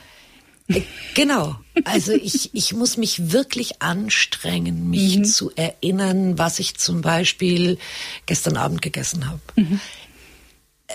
[0.67, 0.81] Äh,
[1.13, 1.57] genau.
[1.85, 5.25] Also ich, ich muss mich wirklich anstrengen, mich mhm.
[5.25, 7.77] zu erinnern, was ich zum Beispiel
[8.25, 9.41] gestern Abend gegessen habe.
[9.55, 9.79] Mhm.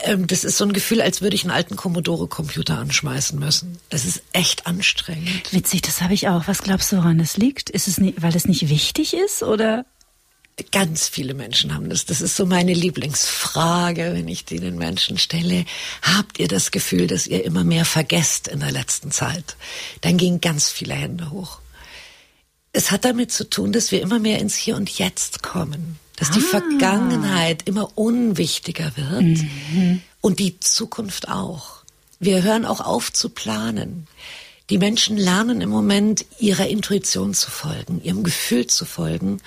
[0.04, 3.78] Ähm, das ist so ein Gefühl, als würde ich einen alten Commodore-Computer anschmeißen müssen.
[3.88, 5.52] Das ist echt anstrengend.
[5.52, 6.46] Witzig, das habe ich auch.
[6.46, 7.70] Was glaubst du, woran das liegt?
[7.70, 9.86] Ist es nicht, weil es nicht wichtig ist oder?
[10.72, 12.06] Ganz viele Menschen haben das.
[12.06, 15.66] Das ist so meine Lieblingsfrage, wenn ich die den Menschen stelle.
[16.00, 19.56] Habt ihr das Gefühl, dass ihr immer mehr vergesst in der letzten Zeit?
[20.00, 21.58] Dann gehen ganz viele Hände hoch.
[22.72, 25.98] Es hat damit zu tun, dass wir immer mehr ins Hier und Jetzt kommen.
[26.16, 26.32] Dass ah.
[26.36, 30.00] die Vergangenheit immer unwichtiger wird mhm.
[30.22, 31.82] und die Zukunft auch.
[32.18, 34.06] Wir hören auch auf zu planen.
[34.70, 39.42] Die Menschen lernen im Moment ihrer Intuition zu folgen, ihrem Gefühl zu folgen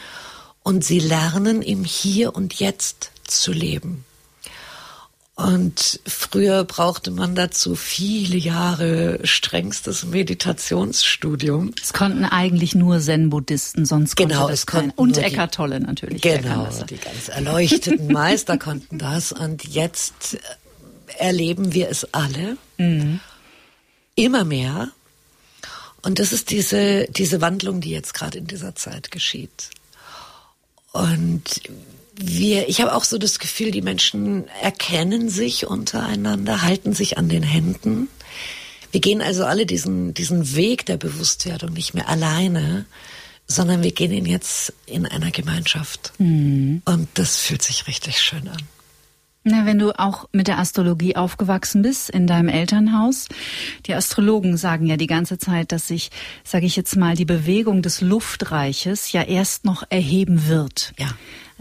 [0.69, 4.05] und sie lernen im Hier und Jetzt zu leben.
[5.33, 11.73] Und früher brauchte man dazu viele Jahre strengstes Meditationsstudium.
[11.81, 16.21] Es konnten eigentlich nur Zen-Buddhisten, sonst konnte genau, das es konnten Und Eckart Tolle natürlich.
[16.21, 19.31] Genau, die ganz erleuchteten Meister konnten das.
[19.31, 20.37] Und jetzt
[21.17, 23.21] erleben wir es alle mhm.
[24.13, 24.91] immer mehr.
[26.03, 29.71] Und das ist diese, diese Wandlung, die jetzt gerade in dieser Zeit geschieht.
[30.91, 31.61] Und
[32.15, 37.29] wir, ich habe auch so das Gefühl, die Menschen erkennen sich untereinander, halten sich an
[37.29, 38.09] den Händen.
[38.91, 42.85] Wir gehen also alle diesen, diesen Weg der Bewusstwerdung nicht mehr alleine,
[43.47, 46.13] sondern wir gehen ihn jetzt in einer Gemeinschaft.
[46.17, 46.81] Mhm.
[46.85, 48.61] Und das fühlt sich richtig schön an.
[49.51, 53.27] Na, wenn du auch mit der Astrologie aufgewachsen bist in deinem Elternhaus,
[53.87, 56.11] die Astrologen sagen ja die ganze Zeit, dass sich,
[56.43, 60.93] sage ich jetzt mal, die Bewegung des Luftreiches ja erst noch erheben wird.
[60.99, 61.07] Ja.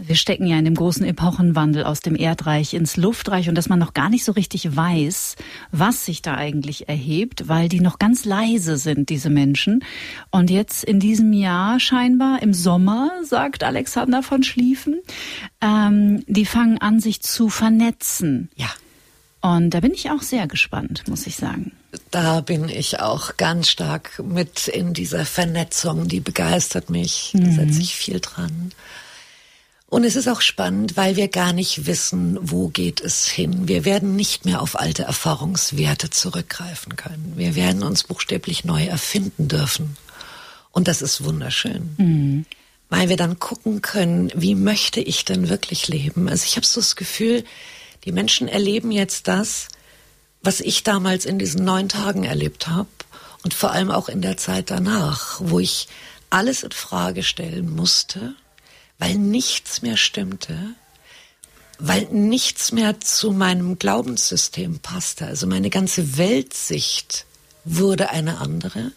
[0.01, 3.79] Wir stecken ja in dem großen Epochenwandel aus dem Erdreich ins Luftreich und dass man
[3.79, 5.35] noch gar nicht so richtig weiß,
[5.73, 9.83] was sich da eigentlich erhebt, weil die noch ganz leise sind, diese Menschen.
[10.31, 15.01] Und jetzt in diesem Jahr scheinbar im Sommer, sagt Alexander von Schlieffen,
[15.59, 18.49] ähm, die fangen an, sich zu vernetzen.
[18.55, 18.69] Ja.
[19.41, 21.73] Und da bin ich auch sehr gespannt, muss ich sagen.
[22.11, 27.31] Da bin ich auch ganz stark mit in dieser Vernetzung, die begeistert mich.
[27.33, 27.51] Da mhm.
[27.53, 28.71] setze ich viel dran.
[29.89, 33.67] Und es ist auch spannend, weil wir gar nicht wissen, wo geht es hin.
[33.67, 37.33] Wir werden nicht mehr auf alte Erfahrungswerte zurückgreifen können.
[37.37, 39.97] Wir werden uns buchstäblich neu erfinden dürfen.
[40.71, 41.95] Und das ist wunderschön.
[41.97, 42.45] Mhm.
[42.89, 46.29] Weil wir dann gucken können, wie möchte ich denn wirklich leben?
[46.29, 47.43] Also ich habe so das Gefühl,
[48.05, 49.69] die Menschen erleben jetzt das,
[50.43, 52.89] was ich damals in diesen neun Tagen erlebt habe
[53.43, 55.87] und vor allem auch in der Zeit danach, wo ich
[56.29, 58.35] alles in Frage stellen musste
[58.99, 60.75] weil nichts mehr stimmte,
[61.79, 65.25] weil nichts mehr zu meinem Glaubenssystem passte.
[65.25, 67.25] Also meine ganze Weltsicht
[67.63, 68.91] wurde eine andere.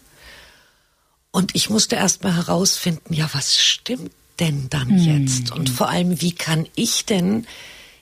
[1.31, 5.25] Und ich musste erst mal herausfinden, ja, was stimmt denn dann hm.
[5.25, 5.51] jetzt?
[5.51, 7.47] Und vor allem, wie kann ich denn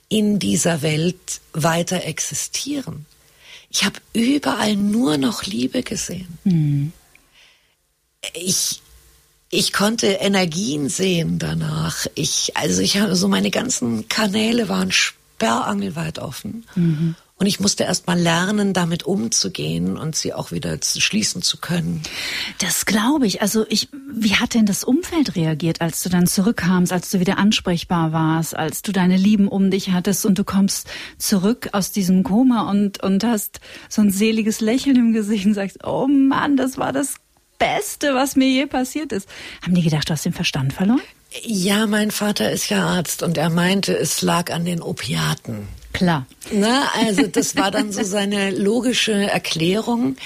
[0.08, 3.06] in dieser Welt weiter existieren?
[3.70, 6.38] Ich habe überall nur noch Liebe gesehen.
[6.42, 6.92] Hm.
[8.34, 8.81] Ich,
[9.54, 12.06] ich konnte Energien sehen danach.
[12.14, 16.64] Ich, also ich habe so meine ganzen Kanäle waren sperrangelweit offen.
[16.74, 17.14] Mhm.
[17.36, 21.58] Und ich musste erst mal lernen, damit umzugehen und sie auch wieder zu schließen zu
[21.58, 22.00] können.
[22.60, 23.42] Das glaube ich.
[23.42, 27.36] Also ich, wie hat denn das Umfeld reagiert, als du dann zurückkamst, als du wieder
[27.36, 30.88] ansprechbar warst, als du deine Lieben um dich hattest und du kommst
[31.18, 33.60] zurück aus diesem Koma und, und hast
[33.90, 37.16] so ein seliges Lächeln im Gesicht und sagst, oh Mann, das war das
[37.62, 39.28] Beste, was mir je passiert ist.
[39.62, 41.00] Haben die gedacht, du hast den Verstand verloren?
[41.44, 45.68] Ja, mein Vater ist ja Arzt und er meinte, es lag an den Opiaten.
[45.92, 46.26] Klar.
[46.52, 50.16] Na, also das war dann so seine logische Erklärung.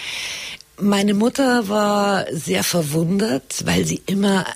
[0.79, 4.47] Meine Mutter war sehr verwundert, weil sie immer,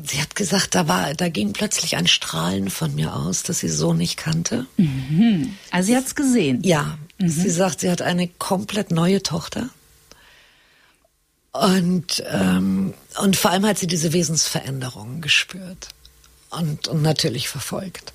[0.00, 3.68] sie hat gesagt, da war, da ging plötzlich ein Strahlen von mir aus, das sie
[3.68, 4.66] so nicht kannte.
[4.76, 5.56] Mhm.
[5.72, 6.60] Also sie hat's gesehen.
[6.62, 6.96] Ja.
[7.18, 7.28] Mhm.
[7.28, 9.68] Sie sagt, sie hat eine komplett neue Tochter.
[11.52, 15.88] Und, ähm, und vor allem hat sie diese Wesensveränderungen gespürt
[16.50, 18.12] und, und natürlich verfolgt.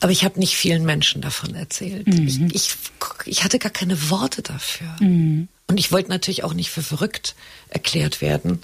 [0.00, 2.06] Aber ich habe nicht vielen Menschen davon erzählt.
[2.06, 2.26] Mhm.
[2.26, 2.76] Ich, ich,
[3.24, 4.94] ich, hatte gar keine Worte dafür.
[5.00, 5.48] Mhm.
[5.68, 7.34] Und ich wollte natürlich auch nicht für verrückt
[7.68, 8.62] erklärt werden.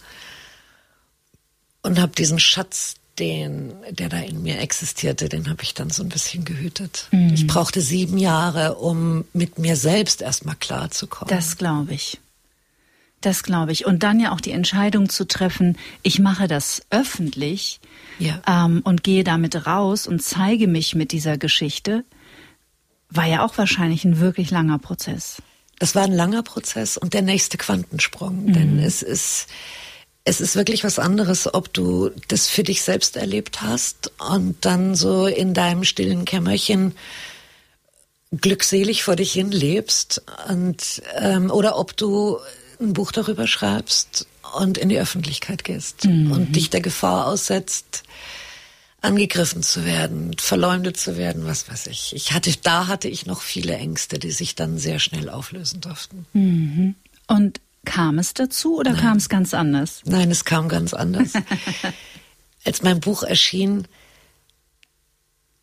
[1.83, 6.03] Und habe diesen Schatz, den, der da in mir existierte, den habe ich dann so
[6.03, 7.09] ein bisschen gehütet.
[7.13, 7.35] Mhm.
[7.35, 11.35] Ich brauchte sieben Jahre, um mit mir selbst erstmal klarzukommen.
[11.35, 12.19] Das glaube ich.
[13.23, 13.87] Das glaube ich.
[13.87, 17.81] Und dann ja auch die Entscheidung zu treffen, ich mache das öffentlich
[18.19, 18.43] ja.
[18.47, 22.05] ähm, und gehe damit raus und zeige mich mit dieser Geschichte,
[23.09, 25.41] war ja auch wahrscheinlich ein wirklich langer Prozess.
[25.79, 28.47] Das war ein langer Prozess und der nächste Quantensprung.
[28.47, 28.53] Mhm.
[28.53, 29.47] Denn es ist,
[30.25, 34.97] es ist wirklich was anderes, ob du das für dich selbst erlebt hast und dann
[34.97, 36.95] so in deinem stillen Kämmerchen
[38.33, 42.39] glückselig vor dich hin lebst und ähm, oder ob du
[42.83, 46.33] ein Buch darüber schreibst und in die Öffentlichkeit gehst mhm.
[46.33, 48.03] und dich der Gefahr aussetzt,
[49.01, 52.15] angegriffen zu werden, verleumdet zu werden, was weiß ich.
[52.15, 56.27] Ich hatte, da hatte ich noch viele Ängste, die sich dann sehr schnell auflösen durften.
[56.33, 56.95] Mhm.
[57.27, 59.01] Und kam es dazu oder Nein.
[59.01, 60.03] kam es ganz anders?
[60.05, 61.33] Nein, es kam ganz anders.
[62.65, 63.89] Als mein Buch erschien,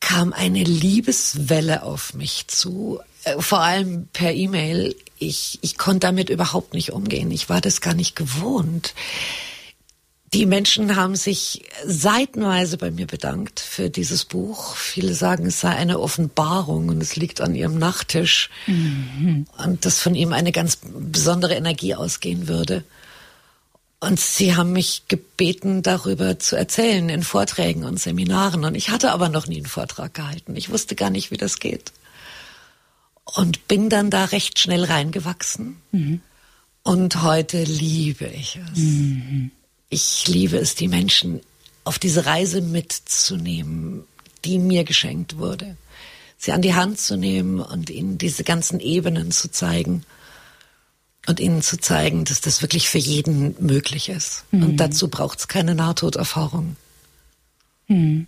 [0.01, 6.29] kam eine Liebeswelle auf mich zu, äh, vor allem per E-Mail ich, ich konnte damit
[6.29, 7.29] überhaupt nicht umgehen.
[7.31, 8.93] Ich war das gar nicht gewohnt.
[10.33, 14.75] Die Menschen haben sich seitenweise bei mir bedankt für dieses Buch.
[14.75, 19.47] Viele sagen, es sei eine Offenbarung und es liegt an ihrem Nachttisch mhm.
[19.57, 22.83] und dass von ihm eine ganz besondere Energie ausgehen würde.
[23.99, 28.63] Und sie haben mich gebeten, darüber zu erzählen in Vorträgen und Seminaren.
[28.63, 30.55] Und ich hatte aber noch nie einen Vortrag gehalten.
[30.55, 31.91] Ich wusste gar nicht, wie das geht.
[33.35, 35.81] Und bin dann da recht schnell reingewachsen.
[35.91, 36.21] Mhm.
[36.83, 38.77] Und heute liebe ich es.
[38.77, 39.51] Mhm
[39.89, 41.41] ich liebe es, die Menschen
[41.83, 44.03] auf diese Reise mitzunehmen,
[44.45, 45.75] die mir geschenkt wurde.
[46.37, 50.03] Sie an die Hand zu nehmen und ihnen diese ganzen Ebenen zu zeigen
[51.27, 54.45] und ihnen zu zeigen, dass das wirklich für jeden möglich ist.
[54.51, 54.63] Mhm.
[54.63, 56.77] Und dazu braucht es keine Nahtoderfahrung.
[57.87, 58.27] Mhm.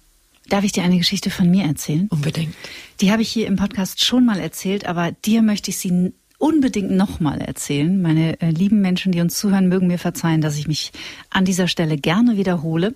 [0.50, 2.08] Darf ich dir eine Geschichte von mir erzählen?
[2.10, 2.56] Unbedingt.
[3.02, 6.92] Die habe ich hier im Podcast schon mal erzählt, aber dir möchte ich sie unbedingt
[6.92, 8.00] nochmal erzählen.
[8.00, 10.92] Meine äh, lieben Menschen, die uns zuhören, mögen mir verzeihen, dass ich mich
[11.32, 12.94] an dieser Stelle gerne wiederhole.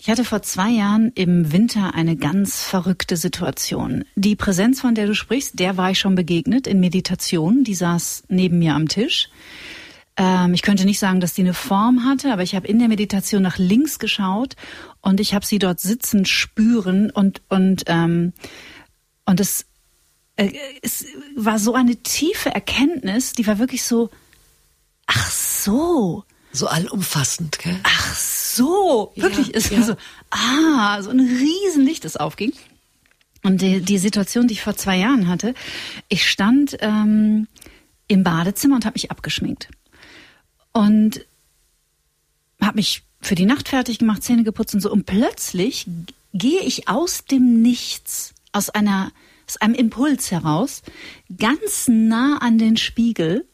[0.00, 4.04] Ich hatte vor zwei Jahren im Winter eine ganz verrückte Situation.
[4.16, 7.62] Die Präsenz, von der du sprichst, der war ich schon begegnet in Meditation.
[7.62, 9.28] Die saß neben mir am Tisch.
[10.16, 12.88] Ähm, ich könnte nicht sagen, dass die eine Form hatte, aber ich habe in der
[12.88, 14.56] Meditation nach links geschaut
[15.02, 18.32] und ich habe sie dort sitzen spüren und und ähm,
[19.30, 19.64] und es
[20.36, 24.10] äh, es war so eine tiefe Erkenntnis, die war wirklich so,
[25.06, 26.24] ach so.
[26.52, 27.78] So allumfassend, gell?
[27.84, 29.82] Ach so, wirklich ja, ist ja.
[29.82, 29.96] so,
[30.30, 32.52] ah, so ein Riesenlicht, das aufging.
[33.42, 35.54] Und die, die Situation, die ich vor zwei Jahren hatte,
[36.08, 37.46] ich stand ähm,
[38.08, 39.68] im Badezimmer und habe mich abgeschminkt.
[40.72, 41.24] Und
[42.60, 44.90] habe mich für die Nacht fertig gemacht, Zähne geputzt und so.
[44.90, 45.86] Und plötzlich
[46.32, 49.12] gehe ich aus dem Nichts, aus einer
[49.50, 50.82] aus einem Impuls heraus,
[51.36, 53.44] ganz nah an den Spiegel,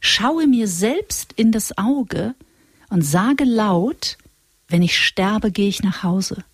[0.00, 2.34] schaue mir selbst in das Auge
[2.90, 4.18] und sage laut,
[4.66, 6.44] wenn ich sterbe, gehe ich nach Hause.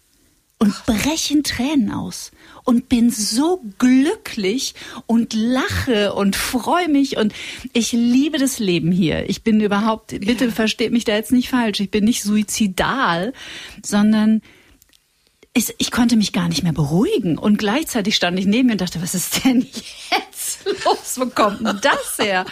[0.59, 2.31] Und brechen Tränen aus
[2.65, 4.75] und bin so glücklich
[5.07, 7.33] und lache und freue mich und
[7.73, 9.29] ich liebe das Leben hier.
[9.29, 10.51] Ich bin überhaupt, bitte ja.
[10.53, 13.33] versteht mich da jetzt nicht falsch, ich bin nicht suizidal,
[13.85, 14.41] sondern
[15.55, 17.39] ich, ich konnte mich gar nicht mehr beruhigen.
[17.39, 19.67] Und gleichzeitig stand ich neben mir und dachte, was ist denn
[20.11, 21.17] jetzt los?
[21.17, 22.45] Wo kommt denn das her?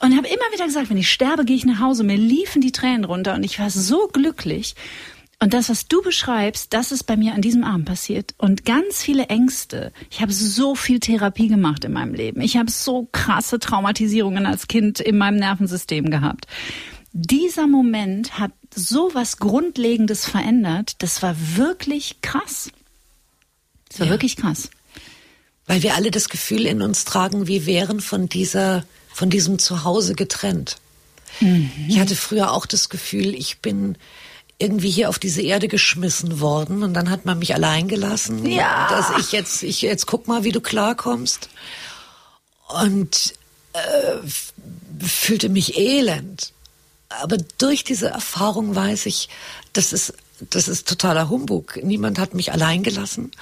[0.00, 2.04] Und habe immer wieder gesagt, wenn ich sterbe, gehe ich nach Hause.
[2.04, 4.74] Mir liefen die Tränen runter und ich war so glücklich.
[5.42, 8.34] Und das, was du beschreibst, das ist bei mir an diesem Abend passiert.
[8.36, 9.90] Und ganz viele Ängste.
[10.10, 12.42] Ich habe so viel Therapie gemacht in meinem Leben.
[12.42, 16.46] Ich habe so krasse Traumatisierungen als Kind in meinem Nervensystem gehabt.
[17.12, 20.94] Dieser Moment hat so was Grundlegendes verändert.
[20.98, 22.70] Das war wirklich krass.
[23.88, 24.12] Das war ja.
[24.12, 24.70] wirklich krass.
[25.66, 30.14] Weil wir alle das Gefühl in uns tragen, wir wären von dieser, von diesem Zuhause
[30.14, 30.76] getrennt.
[31.40, 31.70] Mhm.
[31.88, 33.96] Ich hatte früher auch das Gefühl, ich bin
[34.58, 38.46] irgendwie hier auf diese Erde geschmissen worden und dann hat man mich allein gelassen.
[38.46, 38.88] Ja.
[38.90, 41.48] Dass ich jetzt, ich jetzt guck mal, wie du klarkommst.
[42.84, 43.34] Und
[43.72, 46.52] äh, fühlte mich elend
[47.10, 49.28] aber durch diese Erfahrung weiß ich,
[49.72, 50.14] das ist,
[50.50, 51.78] das ist totaler Humbug.
[51.82, 53.32] Niemand hat mich allein gelassen.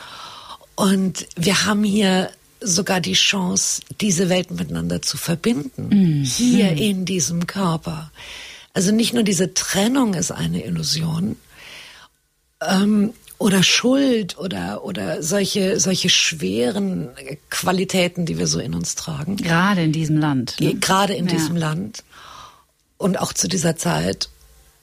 [0.74, 5.88] Und wir haben hier sogar die Chance, diese Welt miteinander zu verbinden.
[5.90, 6.24] Mhm.
[6.24, 8.10] Hier in diesem Körper.
[8.74, 11.36] Also nicht nur diese Trennung ist eine Illusion.
[12.60, 17.10] Ähm, oder Schuld oder oder solche solche schweren
[17.50, 19.36] Qualitäten, die wir so in uns tragen.
[19.36, 20.56] Gerade in diesem Land.
[20.58, 20.74] Ne?
[20.74, 21.34] Gerade in ja.
[21.34, 22.02] diesem Land
[22.98, 24.28] und auch zu dieser Zeit,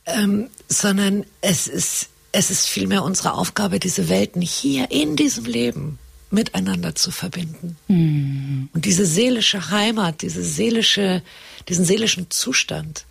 [0.05, 5.99] ähm, sondern es ist, es ist vielmehr unsere Aufgabe, diese Welten hier in diesem Leben
[6.31, 7.77] miteinander zu verbinden.
[7.87, 8.69] Mhm.
[8.73, 11.21] Und diese seelische Heimat, diese seelische,
[11.69, 13.05] diesen seelischen Zustand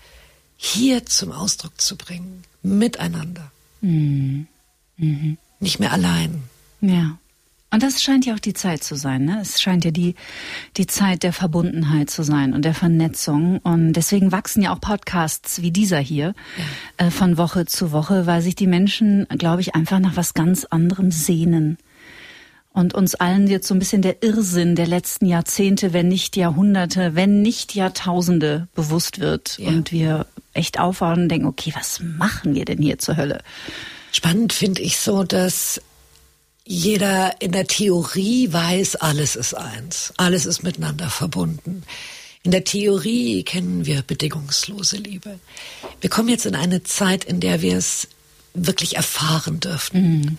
[0.57, 3.51] hier zum Ausdruck zu bringen, miteinander.
[3.81, 4.47] Mhm.
[4.97, 5.38] Mhm.
[5.61, 6.45] Nicht mehr allein.
[6.81, 7.19] Ja.
[7.75, 9.25] Und das scheint ja auch die Zeit zu sein.
[9.25, 9.41] Ne?
[9.43, 10.15] Es scheint ja die,
[10.77, 13.59] die Zeit der Verbundenheit zu sein und der Vernetzung.
[13.59, 16.37] Und deswegen wachsen ja auch Podcasts wie dieser hier
[16.99, 17.07] ja.
[17.07, 20.65] äh, von Woche zu Woche, weil sich die Menschen, glaube ich, einfach nach was ganz
[20.67, 21.77] anderem sehnen.
[22.73, 27.17] Und uns allen jetzt so ein bisschen der Irrsinn der letzten Jahrzehnte, wenn nicht Jahrhunderte,
[27.17, 29.59] wenn nicht Jahrtausende bewusst wird.
[29.59, 29.71] Ja.
[29.71, 33.43] Und wir echt aufwachen und denken, okay, was machen wir denn hier zur Hölle?
[34.13, 35.81] Spannend finde ich so, dass
[36.66, 41.83] jeder in der Theorie weiß, alles ist eins, alles ist miteinander verbunden.
[42.42, 45.38] In der Theorie kennen wir bedingungslose Liebe.
[46.00, 48.09] Wir kommen jetzt in eine Zeit, in der wir es
[48.55, 50.18] wirklich erfahren dürfen.
[50.20, 50.38] Mhm.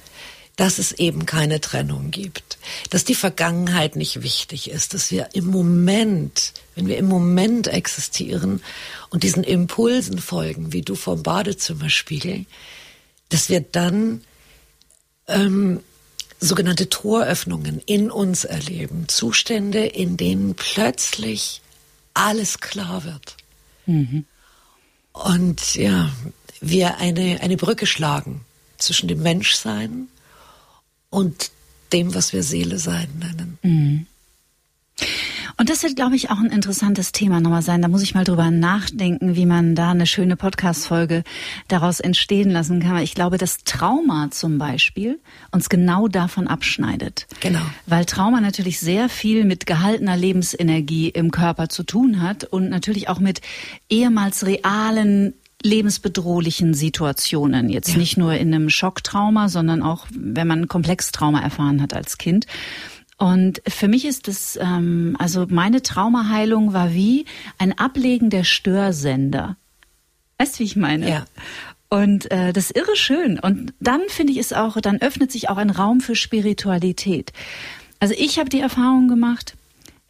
[0.57, 2.57] dass es eben keine Trennung gibt,
[2.89, 8.61] dass die Vergangenheit nicht wichtig ist, dass wir im Moment, wenn wir im Moment existieren
[9.09, 12.45] und diesen Impulsen folgen, wie du vom Badezimmerspiegel,
[13.27, 14.21] dass wir dann
[15.27, 15.81] ähm,
[16.39, 21.61] sogenannte Toröffnungen in uns erleben, Zustände, in denen plötzlich
[22.13, 23.37] alles klar wird.
[23.85, 24.25] Mhm.
[25.13, 26.11] Und ja,
[26.59, 28.41] wir eine, eine Brücke schlagen
[28.77, 30.07] zwischen dem Menschsein
[31.09, 31.51] und
[31.93, 33.57] dem, was wir Seele sein nennen.
[33.61, 34.07] Mhm.
[35.57, 37.81] Und das wird, glaube ich, auch ein interessantes Thema nochmal sein.
[37.81, 41.23] Da muss ich mal drüber nachdenken, wie man da eine schöne Podcast-Folge
[41.69, 42.97] daraus entstehen lassen kann.
[42.97, 45.19] Ich glaube, dass Trauma zum Beispiel
[45.51, 47.27] uns genau davon abschneidet.
[47.39, 47.61] Genau.
[47.85, 53.07] Weil Trauma natürlich sehr viel mit gehaltener Lebensenergie im Körper zu tun hat und natürlich
[53.07, 53.39] auch mit
[53.89, 55.33] ehemals realen
[55.63, 57.69] lebensbedrohlichen Situationen.
[57.69, 57.97] Jetzt ja.
[57.97, 62.45] nicht nur in einem Schocktrauma, sondern auch, wenn man Komplextrauma erfahren hat als Kind.
[63.17, 67.25] Und für mich ist es, ähm, also meine Traumaheilung war wie
[67.57, 69.55] ein Ablegen der Störsender.
[70.37, 71.09] Weißt du, wie ich meine?
[71.09, 71.25] Ja.
[71.89, 73.39] Und äh, das ist irre schön.
[73.39, 77.31] Und dann finde ich es auch, dann öffnet sich auch ein Raum für Spiritualität.
[77.99, 79.55] Also ich habe die Erfahrung gemacht,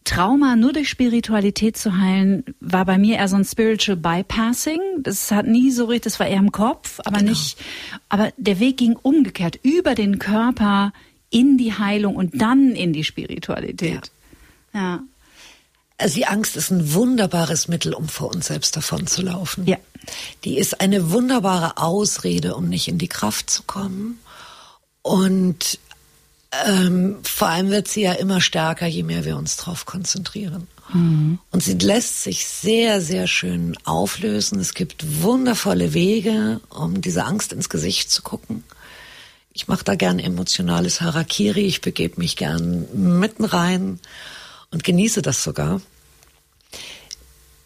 [0.03, 4.79] Trauma nur durch Spiritualität zu heilen, war bei mir eher so ein Spiritual Bypassing.
[4.99, 7.31] Das hat nie so richtig, das war eher im Kopf, aber genau.
[7.31, 7.57] nicht,
[8.09, 10.93] aber der Weg ging umgekehrt über den Körper
[11.35, 14.09] in die Heilung und dann in die Spiritualität.
[14.73, 14.79] Ja.
[14.79, 15.03] ja.
[15.97, 19.65] Also die Angst ist ein wunderbares Mittel, um vor uns selbst davon zu laufen.
[19.65, 19.77] Ja.
[20.45, 24.19] Die ist eine wunderbare Ausrede, um nicht in die Kraft zu kommen.
[25.01, 25.79] Und
[26.65, 30.67] ähm, vor allem wird sie ja immer stärker, je mehr wir uns drauf konzentrieren.
[30.93, 31.39] Mhm.
[31.51, 34.59] Und sie lässt sich sehr, sehr schön auflösen.
[34.59, 38.63] Es gibt wundervolle Wege, um diese Angst ins Gesicht zu gucken.
[39.57, 41.61] Ich mache da gern emotionales Harakiri.
[41.61, 44.01] Ich begebe mich gern mitten rein
[44.69, 45.81] und genieße das sogar,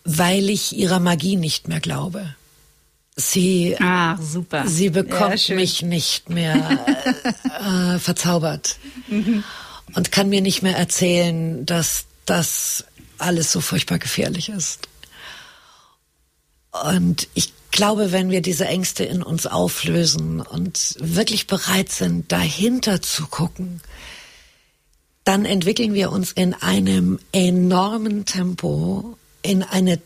[0.04, 2.36] weil ich ihrer Magie nicht mehr glaube.
[3.16, 4.68] Sie, ah, super.
[4.68, 6.80] sie bekommt ja, mich nicht mehr
[7.96, 8.78] äh, verzaubert
[9.08, 9.44] mhm.
[9.96, 12.86] und kann mir nicht mehr erzählen, dass das
[13.18, 14.88] alles so furchtbar gefährlich ist.
[16.72, 23.02] Und ich glaube, wenn wir diese Ängste in uns auflösen und wirklich bereit sind, dahinter
[23.02, 23.82] zu gucken,
[25.24, 30.00] dann entwickeln wir uns in einem enormen Tempo in eine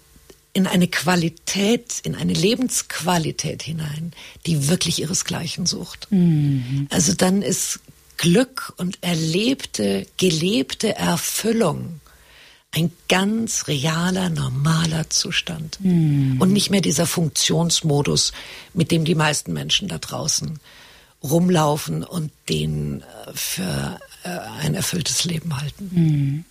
[0.55, 4.11] in eine Qualität, in eine Lebensqualität hinein,
[4.45, 6.07] die wirklich ihresgleichen sucht.
[6.11, 6.88] Mhm.
[6.91, 7.80] Also dann ist
[8.18, 12.01] Glück und erlebte, gelebte Erfüllung
[12.74, 15.78] ein ganz realer, normaler Zustand.
[15.80, 16.41] Mm.
[16.41, 18.34] Und nicht mehr dieser Funktionsmodus,
[18.74, 20.59] mit dem die meisten Menschen da draußen
[21.24, 25.86] rumlaufen und den äh, für äh, ein erfülltes Leben halten.
[25.86, 26.45] Mm.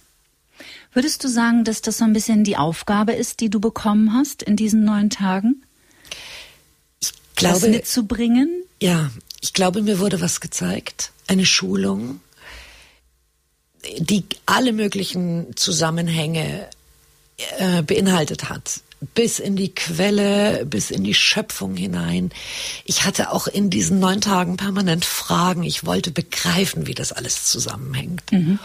[0.92, 4.42] Würdest du sagen, dass das so ein bisschen die Aufgabe ist, die du bekommen hast
[4.42, 5.62] in diesen neun Tagen?
[7.00, 8.62] Ich glaube, das mitzubringen?
[8.80, 9.10] Ja,
[9.40, 11.10] ich glaube, mir wurde was gezeigt.
[11.26, 12.20] Eine Schulung,
[13.98, 16.68] die alle möglichen Zusammenhänge
[17.58, 18.80] äh, beinhaltet hat.
[19.14, 22.30] Bis in die Quelle, bis in die Schöpfung hinein.
[22.84, 25.64] Ich hatte auch in diesen neun Tagen permanent Fragen.
[25.64, 28.30] Ich wollte begreifen, wie das alles zusammenhängt.
[28.30, 28.60] Mhm.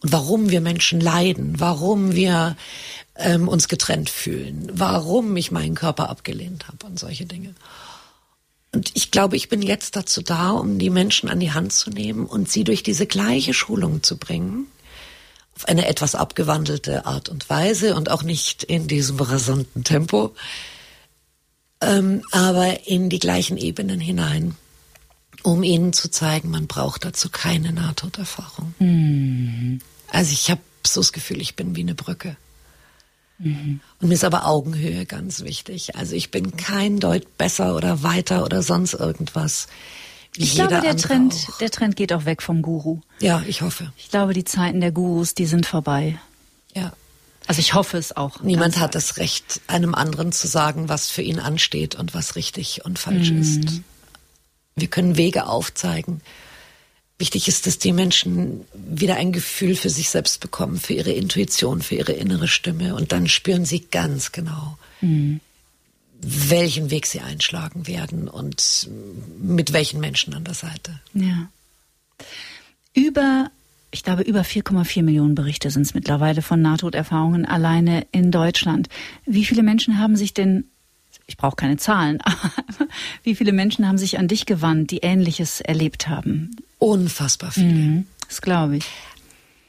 [0.00, 2.56] Und warum wir Menschen leiden, warum wir
[3.16, 7.54] ähm, uns getrennt fühlen, warum ich meinen Körper abgelehnt habe und solche Dinge.
[8.72, 11.90] Und ich glaube, ich bin jetzt dazu da, um die Menschen an die Hand zu
[11.90, 14.66] nehmen und sie durch diese gleiche Schulung zu bringen.
[15.56, 20.34] Auf eine etwas abgewandelte Art und Weise und auch nicht in diesem rasanten Tempo,
[21.80, 24.54] ähm, aber in die gleichen Ebenen hinein,
[25.42, 28.74] um ihnen zu zeigen, man braucht dazu keine Nahtoderfahrung.
[28.78, 29.80] Mhm.
[30.08, 32.36] Also ich habe so das Gefühl, ich bin wie eine Brücke.
[33.40, 33.80] Mhm.
[34.00, 35.96] Und mir ist aber Augenhöhe ganz wichtig.
[35.96, 39.66] Also ich bin kein Deut besser oder weiter oder sonst irgendwas.
[40.36, 41.58] ich glaube, der Trend, auch.
[41.58, 43.00] der Trend geht auch weg vom Guru.
[43.20, 43.92] Ja, ich hoffe.
[43.96, 46.18] Ich glaube, die Zeiten der Gurus, die sind vorbei.
[46.74, 46.92] Ja.
[47.46, 48.42] Also ich hoffe es auch.
[48.42, 52.84] Niemand hat das Recht, einem anderen zu sagen, was für ihn ansteht und was richtig
[52.84, 53.40] und falsch mhm.
[53.40, 53.82] ist.
[54.76, 56.20] Wir können Wege aufzeigen.
[57.20, 61.82] Wichtig ist, dass die Menschen wieder ein Gefühl für sich selbst bekommen, für ihre Intuition,
[61.82, 62.94] für ihre innere Stimme.
[62.94, 65.40] Und dann spüren sie ganz genau, mhm.
[66.22, 68.88] welchen Weg sie einschlagen werden und
[69.38, 70.98] mit welchen Menschen an der Seite.
[71.12, 71.50] Ja.
[72.94, 73.50] Über,
[73.90, 78.88] ich glaube, über 4,4 Millionen Berichte sind es mittlerweile von Nahtoderfahrungen alleine in Deutschland.
[79.26, 80.64] Wie viele Menschen haben sich denn
[81.30, 82.50] ich brauche keine Zahlen, aber
[83.22, 86.56] wie viele Menschen haben sich an dich gewandt, die Ähnliches erlebt haben?
[86.78, 87.72] Unfassbar viele.
[87.72, 88.84] Mhm, das glaube ich.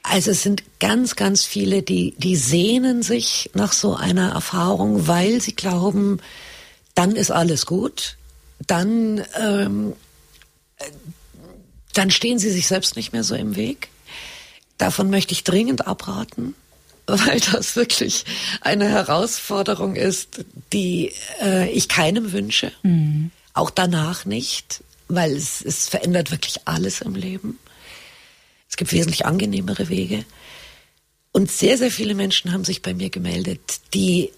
[0.02, 5.40] Also es sind ganz, ganz viele, die, die sehnen sich nach so einer Erfahrung, weil
[5.40, 6.18] sie glauben,
[6.96, 8.16] dann ist alles gut,
[8.66, 9.92] dann, ähm,
[11.94, 13.88] dann stehen sie sich selbst nicht mehr so im Weg.
[14.78, 16.56] Davon möchte ich dringend abraten,
[17.26, 18.24] weil das wirklich
[18.62, 23.30] eine Herausforderung ist, die äh, ich keinem wünsche, mhm.
[23.52, 27.58] auch danach nicht, weil es, es verändert wirklich alles im Leben.
[28.68, 30.24] Es gibt wesentlich angenehmere Wege.
[31.32, 34.30] Und sehr, sehr viele Menschen haben sich bei mir gemeldet, die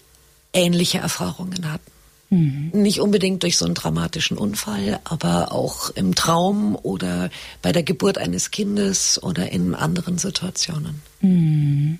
[0.51, 1.91] ähnliche Erfahrungen hatten.
[2.29, 2.71] Mhm.
[2.73, 7.29] Nicht unbedingt durch so einen dramatischen Unfall, aber auch im Traum oder
[7.61, 11.01] bei der Geburt eines Kindes oder in anderen Situationen.
[11.21, 11.99] Mhm.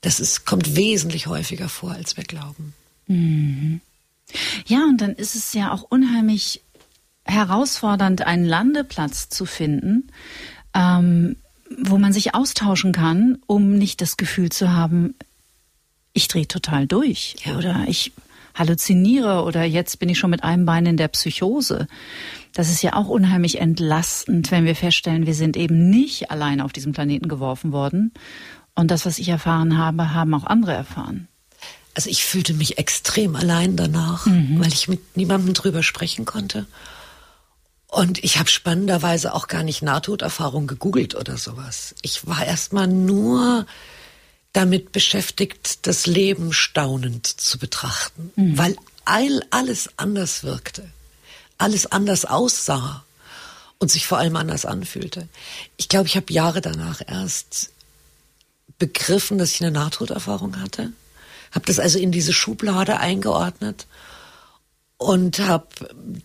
[0.00, 2.74] Das ist, kommt wesentlich häufiger vor, als wir glauben.
[3.06, 3.80] Mhm.
[4.66, 6.62] Ja, und dann ist es ja auch unheimlich
[7.24, 10.10] herausfordernd, einen Landeplatz zu finden,
[10.74, 11.36] ähm,
[11.82, 15.14] wo man sich austauschen kann, um nicht das Gefühl zu haben,
[16.12, 17.58] ich drehe total durch ja.
[17.58, 18.12] oder ich
[18.54, 21.86] halluziniere oder jetzt bin ich schon mit einem Bein in der Psychose.
[22.54, 26.72] Das ist ja auch unheimlich entlastend, wenn wir feststellen, wir sind eben nicht allein auf
[26.72, 28.12] diesem Planeten geworfen worden.
[28.76, 31.26] Und das, was ich erfahren habe, haben auch andere erfahren.
[31.94, 34.60] Also ich fühlte mich extrem allein danach, mhm.
[34.60, 36.66] weil ich mit niemandem drüber sprechen konnte.
[37.88, 41.94] Und ich habe spannenderweise auch gar nicht Nahtoderfahrung gegoogelt oder sowas.
[42.02, 43.66] Ich war erstmal nur
[44.52, 48.58] damit beschäftigt, das Leben staunend zu betrachten, mhm.
[48.58, 50.90] weil all, alles anders wirkte,
[51.56, 53.04] alles anders aussah
[53.78, 55.28] und sich vor allem anders anfühlte.
[55.78, 57.70] Ich glaube, ich habe Jahre danach erst
[58.78, 60.92] begriffen, dass ich eine Nahtoderfahrung hatte,
[61.52, 63.86] habe das also in diese Schublade eingeordnet
[64.98, 65.66] und habe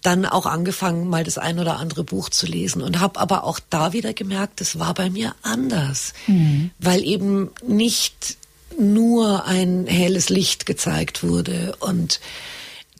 [0.02, 3.60] dann auch angefangen, mal das ein oder andere Buch zu lesen und habe aber auch
[3.70, 6.72] da wieder gemerkt, es war bei mir anders, mhm.
[6.80, 8.38] weil eben nicht
[8.80, 12.22] nur ein helles Licht gezeigt wurde und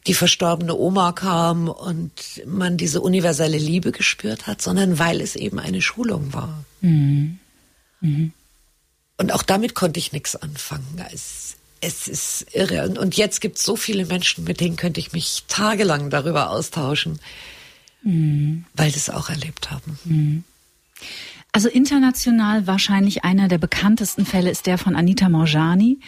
[0.08, 2.12] die verstorbene Oma kam und
[2.46, 6.66] man diese universelle Liebe gespürt hat, sondern weil es eben eine Schulung war.
[6.82, 7.40] Mhm.
[8.02, 8.34] Mhm.
[9.22, 11.06] Und auch damit konnte ich nichts anfangen.
[11.14, 12.86] Es, es ist irre.
[12.86, 16.50] Und, und jetzt gibt es so viele Menschen, mit denen könnte ich mich tagelang darüber
[16.50, 17.20] austauschen,
[18.02, 18.66] mhm.
[18.74, 20.00] weil sie es auch erlebt haben.
[20.06, 20.44] Mhm.
[21.54, 26.00] Also international wahrscheinlich einer der bekanntesten Fälle ist der von Anita Morjani.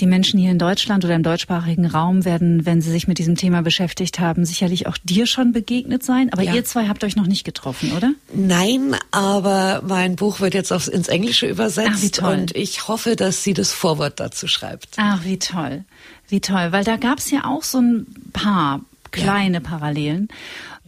[0.00, 3.34] Die Menschen hier in Deutschland oder im deutschsprachigen Raum werden, wenn sie sich mit diesem
[3.36, 6.30] Thema beschäftigt haben, sicherlich auch dir schon begegnet sein.
[6.34, 6.52] Aber ja.
[6.52, 8.12] ihr zwei habt euch noch nicht getroffen, oder?
[8.34, 12.34] Nein, aber mein Buch wird jetzt aufs, ins Englische übersetzt Ach, wie toll.
[12.34, 14.96] und ich hoffe, dass sie das Vorwort dazu schreibt.
[14.98, 15.84] Ach, wie toll.
[16.28, 16.72] Wie toll.
[16.72, 18.82] Weil da gab es ja auch so ein paar
[19.12, 19.60] kleine ja.
[19.60, 20.28] Parallelen.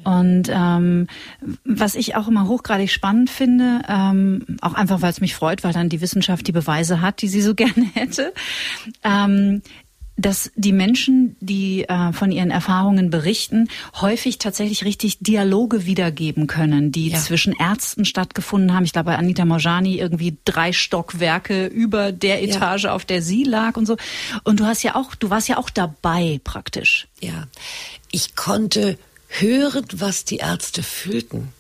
[0.07, 1.09] Und ähm,
[1.65, 5.73] was ich auch immer hochgradig spannend finde, ähm, auch einfach weil es mich freut, weil
[5.73, 8.33] dann die Wissenschaft die Beweise hat, die sie so gerne hätte,
[9.03, 9.63] ähm,
[10.17, 13.69] dass die Menschen, die äh, von ihren Erfahrungen berichten,
[14.01, 17.19] häufig tatsächlich richtig Dialoge wiedergeben können, die ja.
[17.19, 18.85] zwischen Ärzten stattgefunden haben.
[18.85, 22.95] Ich glaube, bei Anita Morjani irgendwie drei Stockwerke über der Etage, ja.
[22.95, 23.97] auf der sie lag und so.
[24.45, 27.09] Und du hast ja auch, du warst ja auch dabei praktisch.
[27.21, 27.49] Ja,
[28.13, 28.97] ich konnte
[29.29, 31.53] hören, was die Ärzte fühlten.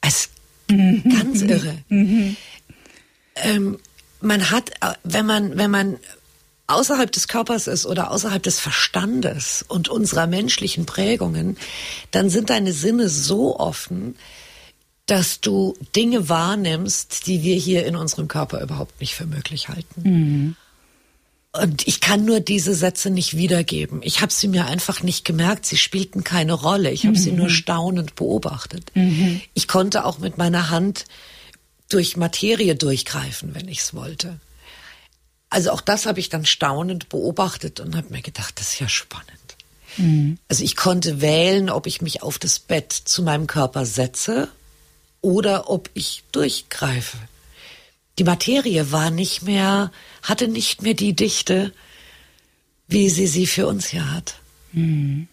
[0.00, 0.28] Es
[0.70, 1.02] mhm.
[1.16, 1.78] ganz irre.
[1.88, 2.36] Mhm.
[3.36, 3.78] Ähm,
[4.20, 5.98] man hat, äh, wenn man, wenn man
[6.66, 11.56] außerhalb des Körpers ist oder außerhalb des Verstandes und unserer menschlichen Prägungen,
[12.10, 14.16] dann sind deine Sinne so offen,
[15.06, 20.02] dass du Dinge wahrnimmst, die wir hier in unserem Körper überhaupt nicht für möglich halten.
[20.02, 20.56] Mhm.
[21.52, 24.00] Und ich kann nur diese Sätze nicht wiedergeben.
[24.02, 25.66] Ich habe sie mir einfach nicht gemerkt.
[25.66, 26.90] Sie spielten keine Rolle.
[26.90, 27.20] Ich habe mhm.
[27.20, 28.90] sie nur staunend beobachtet.
[28.94, 29.42] Mhm.
[29.52, 31.04] Ich konnte auch mit meiner Hand
[31.90, 34.40] durch Materie durchgreifen, wenn ich es wollte.
[35.50, 38.88] Also auch das habe ich dann staunend beobachtet und habe mir gedacht, das ist ja
[38.88, 39.28] spannend.
[39.98, 40.38] Mhm.
[40.48, 44.48] Also ich konnte wählen, ob ich mich auf das Bett zu meinem Körper setze
[45.20, 47.18] oder ob ich durchgreife
[48.22, 49.90] die Materie war nicht mehr,
[50.22, 51.72] hatte nicht mehr die Dichte,
[52.86, 54.36] wie sie sie für uns hier hat.
[54.70, 55.26] Mhm.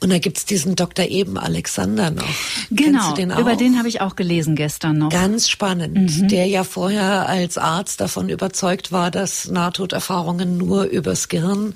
[0.00, 1.06] Und da gibt's diesen Dr.
[1.06, 2.28] Eben Alexander noch.
[2.70, 5.08] Genau, den über den habe ich auch gelesen gestern noch.
[5.08, 6.28] Ganz spannend, mhm.
[6.28, 11.72] der ja vorher als Arzt davon überzeugt war, dass Nahtoderfahrungen nur übers Gehirn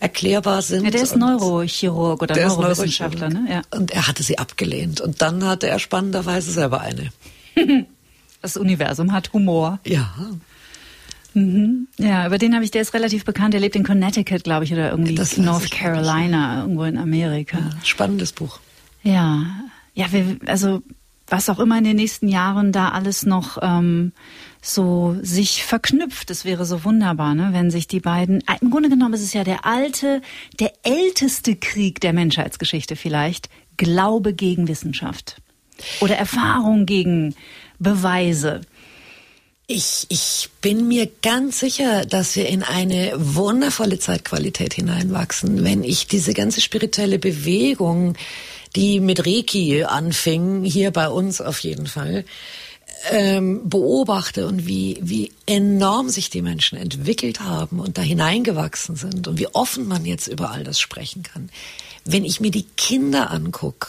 [0.00, 0.84] erklärbar sind.
[0.84, 3.28] Ja, der ist Neurochirurg oder Neurowissenschaftler.
[3.28, 3.46] Ne?
[3.46, 3.78] Ja.
[3.78, 5.02] Und er hatte sie abgelehnt.
[5.02, 7.12] Und dann hatte er spannenderweise selber eine.
[8.42, 9.78] Das Universum hat Humor.
[9.84, 10.12] Ja.
[11.34, 11.88] Mhm.
[11.96, 13.54] Ja, über den habe ich, der ist relativ bekannt.
[13.54, 17.58] Der lebt in Connecticut, glaube ich, oder irgendwie Das North Carolina, irgendwo in Amerika.
[17.84, 18.60] Spannendes Buch.
[19.02, 19.46] Ja,
[19.94, 20.82] ja, wir, also
[21.28, 24.12] was auch immer in den nächsten Jahren da alles noch ähm,
[24.60, 27.48] so sich verknüpft, das wäre so wunderbar, ne?
[27.52, 28.42] wenn sich die beiden.
[28.60, 30.20] Im Grunde genommen ist es ja der alte,
[30.60, 33.48] der älteste Krieg der Menschheitsgeschichte vielleicht.
[33.78, 35.40] Glaube gegen Wissenschaft
[36.00, 37.34] oder Erfahrung gegen
[37.82, 38.62] Beweise.
[39.66, 46.06] Ich, ich bin mir ganz sicher, dass wir in eine wundervolle Zeitqualität hineinwachsen, wenn ich
[46.06, 48.14] diese ganze spirituelle Bewegung,
[48.76, 52.24] die mit Reiki anfing, hier bei uns auf jeden Fall,
[53.10, 59.26] ähm, beobachte und wie, wie enorm sich die Menschen entwickelt haben und da hineingewachsen sind
[59.26, 61.50] und wie offen man jetzt über all das sprechen kann.
[62.04, 63.88] Wenn ich mir die Kinder angucke,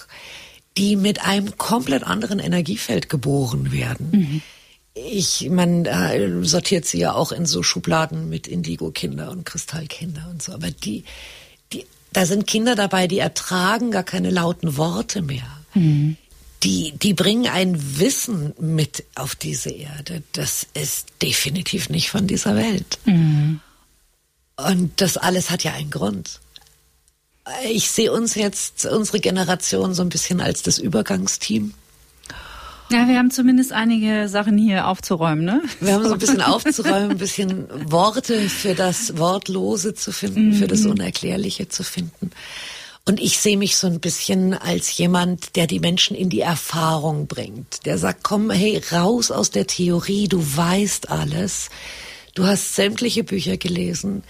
[0.78, 4.42] die mit einem komplett anderen Energiefeld geboren werden.
[4.96, 10.42] Ich, man äh, sortiert sie ja auch in so Schubladen mit Indigo-Kinder und Kristallkinder und
[10.44, 10.54] so.
[10.54, 11.04] Aber die,
[11.72, 15.48] die, da sind Kinder dabei, die ertragen gar keine lauten Worte mehr.
[16.64, 20.22] Die, die bringen ein Wissen mit auf diese Erde.
[20.32, 23.00] Das ist definitiv nicht von dieser Welt.
[24.56, 26.40] Und das alles hat ja einen Grund.
[27.66, 31.74] Ich sehe uns jetzt, unsere Generation, so ein bisschen als das Übergangsteam.
[32.90, 35.62] Ja, wir haben zumindest einige Sachen hier aufzuräumen, ne?
[35.80, 40.68] Wir haben so ein bisschen aufzuräumen, ein bisschen Worte für das Wortlose zu finden, für
[40.68, 42.32] das Unerklärliche zu finden.
[43.06, 47.28] Und ich sehe mich so ein bisschen als jemand, der die Menschen in die Erfahrung
[47.28, 47.86] bringt.
[47.86, 51.70] Der sagt, komm, hey, raus aus der Theorie, du weißt alles.
[52.36, 54.24] Du hast sämtliche Bücher gelesen.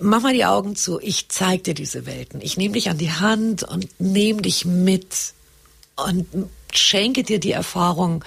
[0.00, 2.40] Mach mal die Augen zu, ich zeig dir diese Welten.
[2.40, 5.34] Ich nehme dich an die Hand und nehme dich mit
[5.96, 6.26] und
[6.72, 8.24] schenke dir die Erfahrung,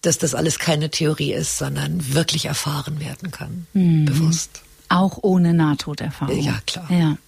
[0.00, 3.66] dass das alles keine Theorie ist, sondern wirklich erfahren werden kann.
[3.72, 4.62] Bewusst.
[4.88, 6.40] Auch ohne Nahtoderfahrung.
[6.40, 6.90] Ja, klar.
[6.90, 7.18] Ja.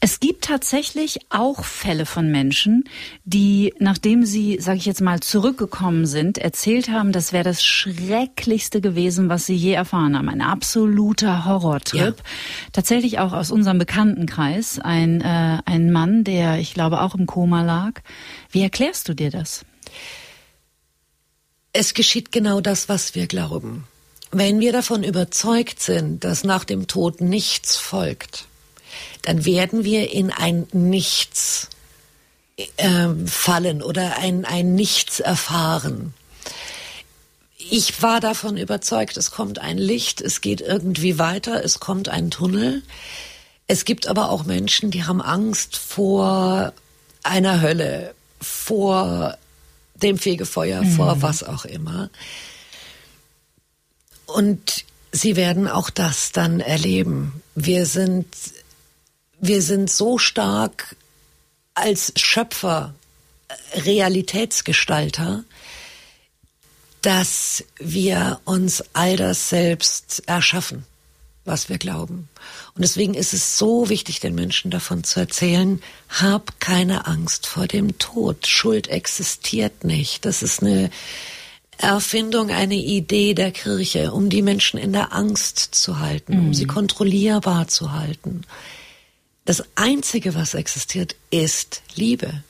[0.00, 2.84] Es gibt tatsächlich auch Fälle von Menschen,
[3.24, 8.80] die, nachdem sie, sage ich jetzt mal, zurückgekommen sind, erzählt haben, das wäre das Schrecklichste
[8.80, 10.28] gewesen, was sie je erfahren haben.
[10.28, 12.00] Ein absoluter Horrortrip.
[12.00, 12.24] Ja.
[12.72, 14.78] Tatsächlich auch aus unserem Bekanntenkreis.
[14.78, 18.00] Ein, äh, ein Mann, der, ich glaube, auch im Koma lag.
[18.50, 19.64] Wie erklärst du dir das?
[21.72, 23.84] Es geschieht genau das, was wir glauben.
[24.30, 28.46] Wenn wir davon überzeugt sind, dass nach dem Tod nichts folgt,
[29.28, 31.68] dann werden wir in ein Nichts
[32.78, 36.14] ähm, fallen oder ein, ein Nichts erfahren.
[37.58, 42.30] Ich war davon überzeugt, es kommt ein Licht, es geht irgendwie weiter, es kommt ein
[42.30, 42.82] Tunnel.
[43.66, 46.72] Es gibt aber auch Menschen, die haben Angst vor
[47.22, 49.36] einer Hölle, vor
[49.94, 52.08] dem Fegefeuer, vor was auch immer.
[54.24, 57.42] Und sie werden auch das dann erleben.
[57.54, 58.26] Wir sind,
[59.40, 60.96] wir sind so stark
[61.74, 62.94] als Schöpfer,
[63.48, 65.44] äh, Realitätsgestalter,
[67.02, 70.84] dass wir uns all das selbst erschaffen,
[71.44, 72.28] was wir glauben.
[72.74, 77.66] Und deswegen ist es so wichtig, den Menschen davon zu erzählen, hab keine Angst vor
[77.66, 78.46] dem Tod.
[78.46, 80.24] Schuld existiert nicht.
[80.24, 80.90] Das ist eine
[81.78, 86.66] Erfindung, eine Idee der Kirche, um die Menschen in der Angst zu halten, um sie
[86.66, 88.42] kontrollierbar zu halten.
[89.48, 92.44] Das Einzige, was existiert, ist Liebe.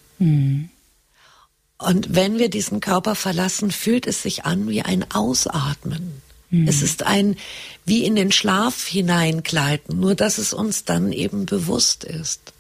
[1.79, 6.23] Und wenn wir diesen Körper verlassen, fühlt es sich an wie ein Ausatmen.
[6.67, 7.37] Es ist ein
[7.85, 12.53] wie in den Schlaf hineingleiten, nur dass es uns dann eben bewusst ist.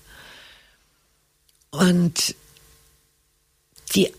[1.70, 2.36] Und
[3.96, 4.12] die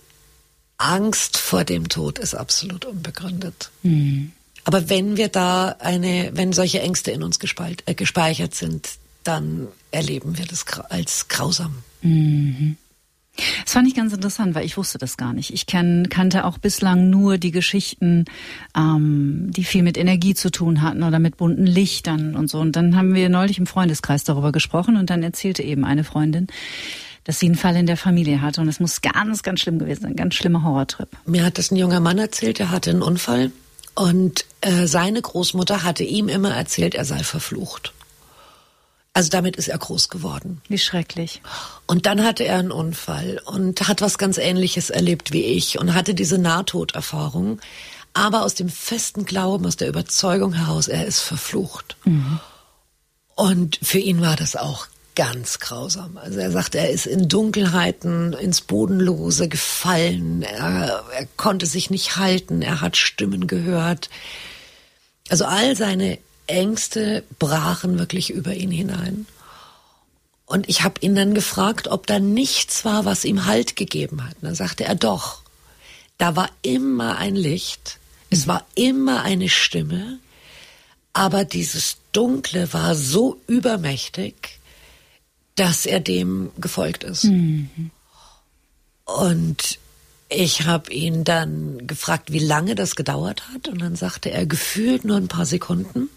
[0.76, 3.70] Angst vor dem Tod ist absolut unbegründet.
[4.66, 10.38] Aber wenn wir da eine, wenn solche Ängste in uns äh, gespeichert sind, dann erleben
[10.38, 11.84] wir das als grausam.
[13.64, 15.54] Das fand ich ganz interessant, weil ich wusste das gar nicht.
[15.54, 18.26] Ich kenn, kannte auch bislang nur die Geschichten,
[18.76, 22.60] ähm, die viel mit Energie zu tun hatten oder mit bunten Lichtern und so.
[22.60, 26.48] Und dann haben wir neulich im Freundeskreis darüber gesprochen und dann erzählte eben eine Freundin,
[27.24, 30.02] dass sie einen Fall in der Familie hatte und es muss ganz, ganz schlimm gewesen
[30.02, 31.10] sein, ein ganz schlimmer Horrortrip.
[31.26, 33.52] Mir hat das ein junger Mann erzählt, der hatte einen Unfall
[33.96, 37.94] und äh, seine Großmutter hatte ihm immer erzählt, er sei verflucht.
[39.20, 40.62] Also damit ist er groß geworden.
[40.70, 41.42] Wie schrecklich.
[41.88, 45.94] Und dann hatte er einen Unfall und hat was ganz Ähnliches erlebt wie ich und
[45.94, 47.60] hatte diese Nahtoderfahrung,
[48.14, 51.98] aber aus dem festen Glauben, aus der Überzeugung heraus, er ist verflucht.
[53.36, 56.16] Und für ihn war das auch ganz grausam.
[56.16, 60.44] Also er sagt, er ist in Dunkelheiten, ins Bodenlose gefallen.
[60.44, 62.62] Er, er konnte sich nicht halten.
[62.62, 64.10] Er hat Stimmen gehört.
[65.28, 66.20] Also all seine
[66.50, 69.26] Ängste brachen wirklich über ihn hinein.
[70.46, 74.36] Und ich habe ihn dann gefragt, ob da nichts war, was ihm Halt gegeben hat.
[74.36, 75.44] Und dann sagte er doch,
[76.18, 80.20] da war immer ein Licht, es war immer eine Stimme,
[81.14, 84.60] aber dieses Dunkle war so übermächtig,
[85.56, 87.26] dass er dem gefolgt ist.
[87.26, 87.92] Mhm.
[89.06, 89.80] Und
[90.30, 93.68] ich habe ihn dann gefragt, wie lange das gedauert hat.
[93.68, 96.10] Und dann sagte er, gefühlt nur ein paar Sekunden.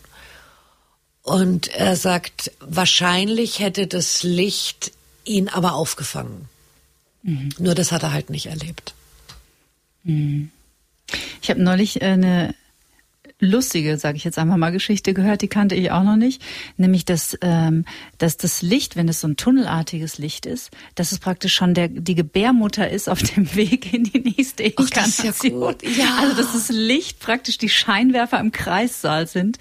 [1.22, 4.92] Und er sagt, wahrscheinlich hätte das Licht
[5.24, 6.48] ihn aber aufgefangen.
[7.22, 7.50] Mhm.
[7.58, 8.94] Nur das hat er halt nicht erlebt.
[10.02, 10.50] Mhm.
[11.40, 12.54] Ich habe neulich eine
[13.42, 16.40] lustige, sage ich jetzt einfach mal, Geschichte gehört, die kannte ich auch noch nicht,
[16.76, 17.84] nämlich dass, ähm,
[18.18, 21.88] dass das Licht, wenn es so ein tunnelartiges Licht ist, dass es praktisch schon der,
[21.88, 24.94] die Gebärmutter ist auf dem Weg in die nächste Inkarnation.
[24.94, 25.82] Ach, das ist ja, gut.
[25.82, 26.18] ja.
[26.20, 29.58] Also dass das Licht praktisch die Scheinwerfer im Kreissaal sind.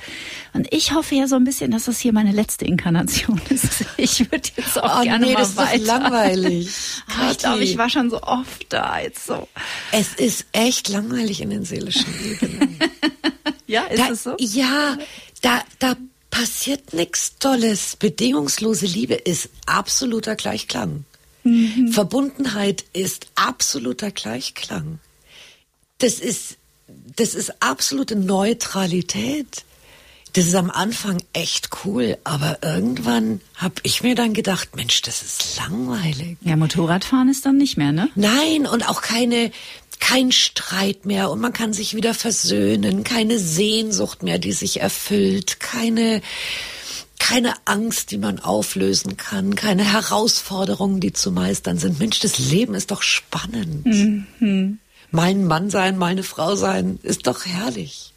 [0.54, 3.86] Und ich hoffe ja so ein bisschen, dass das hier meine letzte Inkarnation ist.
[3.98, 5.76] Ich würde jetzt auch oh, gerne nee, mal das weiter.
[5.76, 6.70] Ist langweilig.
[7.10, 9.48] Oh, ich glaube, ich war schon so oft da jetzt so.
[9.92, 12.80] Es ist echt langweilig in den seelischen Ebenen.
[13.72, 14.36] Ja, ist da, es so?
[14.38, 14.98] Ja,
[15.42, 15.96] da, da
[16.30, 17.96] passiert nichts Tolles.
[17.96, 21.06] Bedingungslose Liebe ist absoluter Gleichklang.
[21.44, 21.88] Mhm.
[21.88, 25.00] Verbundenheit ist absoluter Gleichklang.
[26.00, 26.58] Das ist,
[27.16, 29.64] das ist absolute Neutralität.
[30.34, 35.22] Das ist am Anfang echt cool, aber irgendwann habe ich mir dann gedacht, Mensch, das
[35.22, 36.38] ist langweilig.
[36.42, 38.10] Ja, Motorradfahren ist dann nicht mehr, ne?
[38.16, 39.52] Nein, und auch keine
[40.02, 45.62] kein Streit mehr und man kann sich wieder versöhnen, keine Sehnsucht mehr, die sich erfüllt,
[45.62, 46.22] keine
[47.18, 52.00] keine Angst, die man auflösen kann, keine Herausforderungen, die zu meistern sind.
[52.00, 53.86] Mensch, das Leben ist doch spannend.
[53.86, 54.80] Mhm.
[55.12, 58.14] Mein Mann sein, meine Frau sein, ist doch herrlich.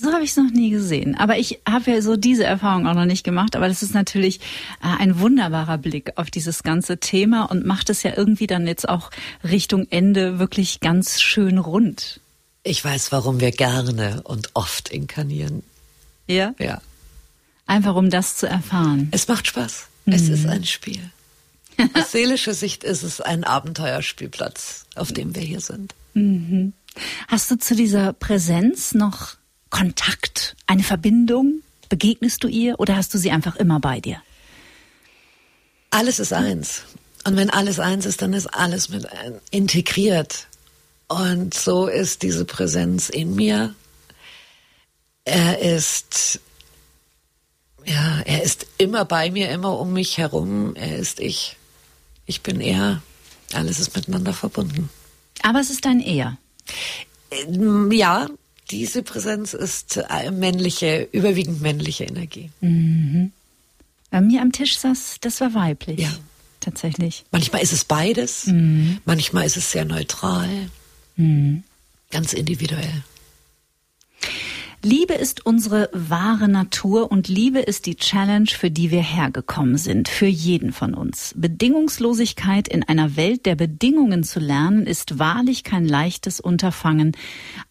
[0.00, 1.16] So habe ich es noch nie gesehen.
[1.16, 3.56] Aber ich habe ja so diese Erfahrung auch noch nicht gemacht.
[3.56, 4.38] Aber das ist natürlich
[4.80, 8.88] äh, ein wunderbarer Blick auf dieses ganze Thema und macht es ja irgendwie dann jetzt
[8.88, 9.10] auch
[9.42, 12.20] Richtung Ende wirklich ganz schön rund.
[12.62, 15.64] Ich weiß, warum wir gerne und oft inkarnieren.
[16.28, 16.54] Ja?
[16.60, 16.80] Ja.
[17.66, 19.08] Einfach um das zu erfahren.
[19.10, 19.88] Es macht Spaß.
[20.04, 20.12] Mhm.
[20.12, 21.10] Es ist ein Spiel.
[21.94, 25.94] Aus seelischer Sicht ist es ein Abenteuerspielplatz, auf dem wir hier sind.
[26.14, 26.72] Mhm.
[27.26, 29.36] Hast du zu dieser Präsenz noch
[29.70, 31.62] Kontakt, eine Verbindung?
[31.88, 34.22] Begegnest du ihr oder hast du sie einfach immer bei dir?
[35.90, 36.82] Alles ist eins.
[37.24, 39.06] Und wenn alles eins ist, dann ist alles mit
[39.50, 40.46] integriert.
[41.08, 43.74] Und so ist diese Präsenz in mir.
[45.24, 46.40] Er ist,
[47.84, 50.74] ja, er ist immer bei mir, immer um mich herum.
[50.76, 51.56] Er ist ich.
[52.26, 53.02] Ich bin er.
[53.54, 54.90] Alles ist miteinander verbunden.
[55.42, 56.36] Aber es ist ein Er.
[57.90, 58.28] Ja,
[58.70, 62.50] diese Präsenz ist äh, männliche, überwiegend männliche Energie.
[62.60, 63.32] Mhm.
[64.10, 66.00] Bei mir am Tisch saß, das war weiblich.
[66.00, 66.10] Ja.
[66.60, 67.24] Tatsächlich.
[67.30, 68.46] Manchmal ist es beides.
[68.46, 69.00] Mhm.
[69.04, 70.48] Manchmal ist es sehr neutral.
[71.16, 71.62] Mhm.
[72.10, 73.04] Ganz individuell.
[74.82, 80.08] Liebe ist unsere wahre Natur und Liebe ist die Challenge, für die wir hergekommen sind,
[80.08, 81.34] für jeden von uns.
[81.36, 87.16] Bedingungslosigkeit in einer Welt der Bedingungen zu lernen, ist wahrlich kein leichtes Unterfangen,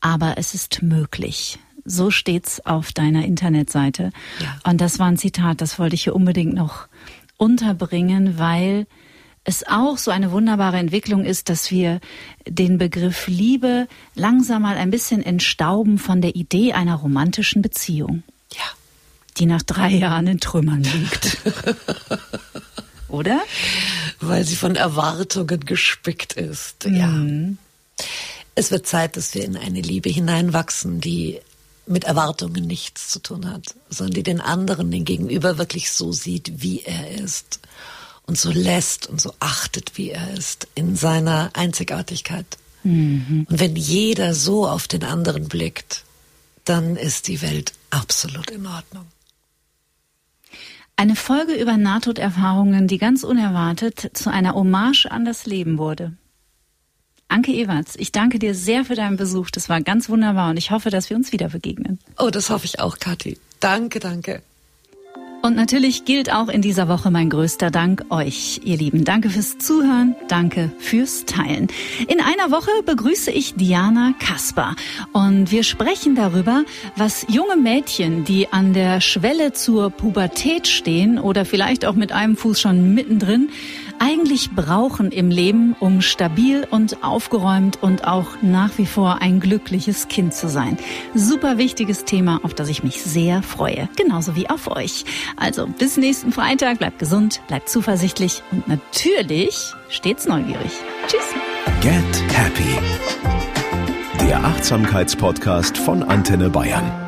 [0.01, 1.59] aber es ist möglich.
[1.85, 4.11] So steht's auf deiner Internetseite.
[4.41, 4.59] Ja.
[4.69, 6.89] Und das war ein Zitat, das wollte ich hier unbedingt noch
[7.37, 8.85] unterbringen, weil
[9.47, 12.01] es auch so eine wunderbare Entwicklung ist, dass wir
[12.45, 18.23] den Begriff Liebe langsam mal ein bisschen entstauben von der Idee einer romantischen Beziehung.
[18.53, 18.65] Ja.
[19.37, 21.37] Die nach drei Jahren in Trümmern liegt.
[23.07, 23.39] Oder?
[24.19, 26.83] Weil sie von Erwartungen gespickt ist.
[26.83, 27.07] Ja.
[27.07, 27.57] Mhm.
[28.53, 31.39] Es wird Zeit, dass wir in eine Liebe hineinwachsen, die
[31.85, 36.61] mit Erwartungen nichts zu tun hat, sondern die den anderen, den Gegenüber wirklich so sieht,
[36.61, 37.61] wie er ist
[38.27, 42.45] und so lässt und so achtet, wie er ist, in seiner Einzigartigkeit.
[42.83, 43.47] Mhm.
[43.49, 46.03] Und wenn jeder so auf den anderen blickt,
[46.65, 49.05] dann ist die Welt absolut in Ordnung.
[50.97, 56.13] Eine Folge über Nahtoderfahrungen, die ganz unerwartet zu einer Hommage an das Leben wurde.
[57.29, 59.51] Anke Ewerts, ich danke dir sehr für deinen Besuch.
[59.51, 61.99] Das war ganz wunderbar und ich hoffe, dass wir uns wieder begegnen.
[62.17, 63.37] Oh, das hoffe ich auch, Kathi.
[63.59, 64.41] Danke, danke.
[65.41, 69.05] Und natürlich gilt auch in dieser Woche mein größter Dank euch, ihr Lieben.
[69.05, 71.67] Danke fürs Zuhören, danke fürs Teilen.
[72.07, 74.75] In einer Woche begrüße ich Diana Kasper
[75.13, 76.63] und wir sprechen darüber,
[76.95, 82.35] was junge Mädchen, die an der Schwelle zur Pubertät stehen oder vielleicht auch mit einem
[82.35, 83.49] Fuß schon mittendrin,
[83.99, 90.07] eigentlich brauchen im Leben, um stabil und aufgeräumt und auch nach wie vor ein glückliches
[90.07, 90.77] Kind zu sein.
[91.13, 93.89] Super wichtiges Thema, auf das ich mich sehr freue.
[93.95, 95.05] Genauso wie auf euch.
[95.35, 96.79] Also bis nächsten Freitag.
[96.79, 100.71] Bleibt gesund, bleibt zuversichtlich und natürlich stets neugierig.
[101.07, 101.33] Tschüss.
[101.81, 102.77] Get Happy.
[104.27, 107.06] Der Achtsamkeitspodcast von Antenne Bayern.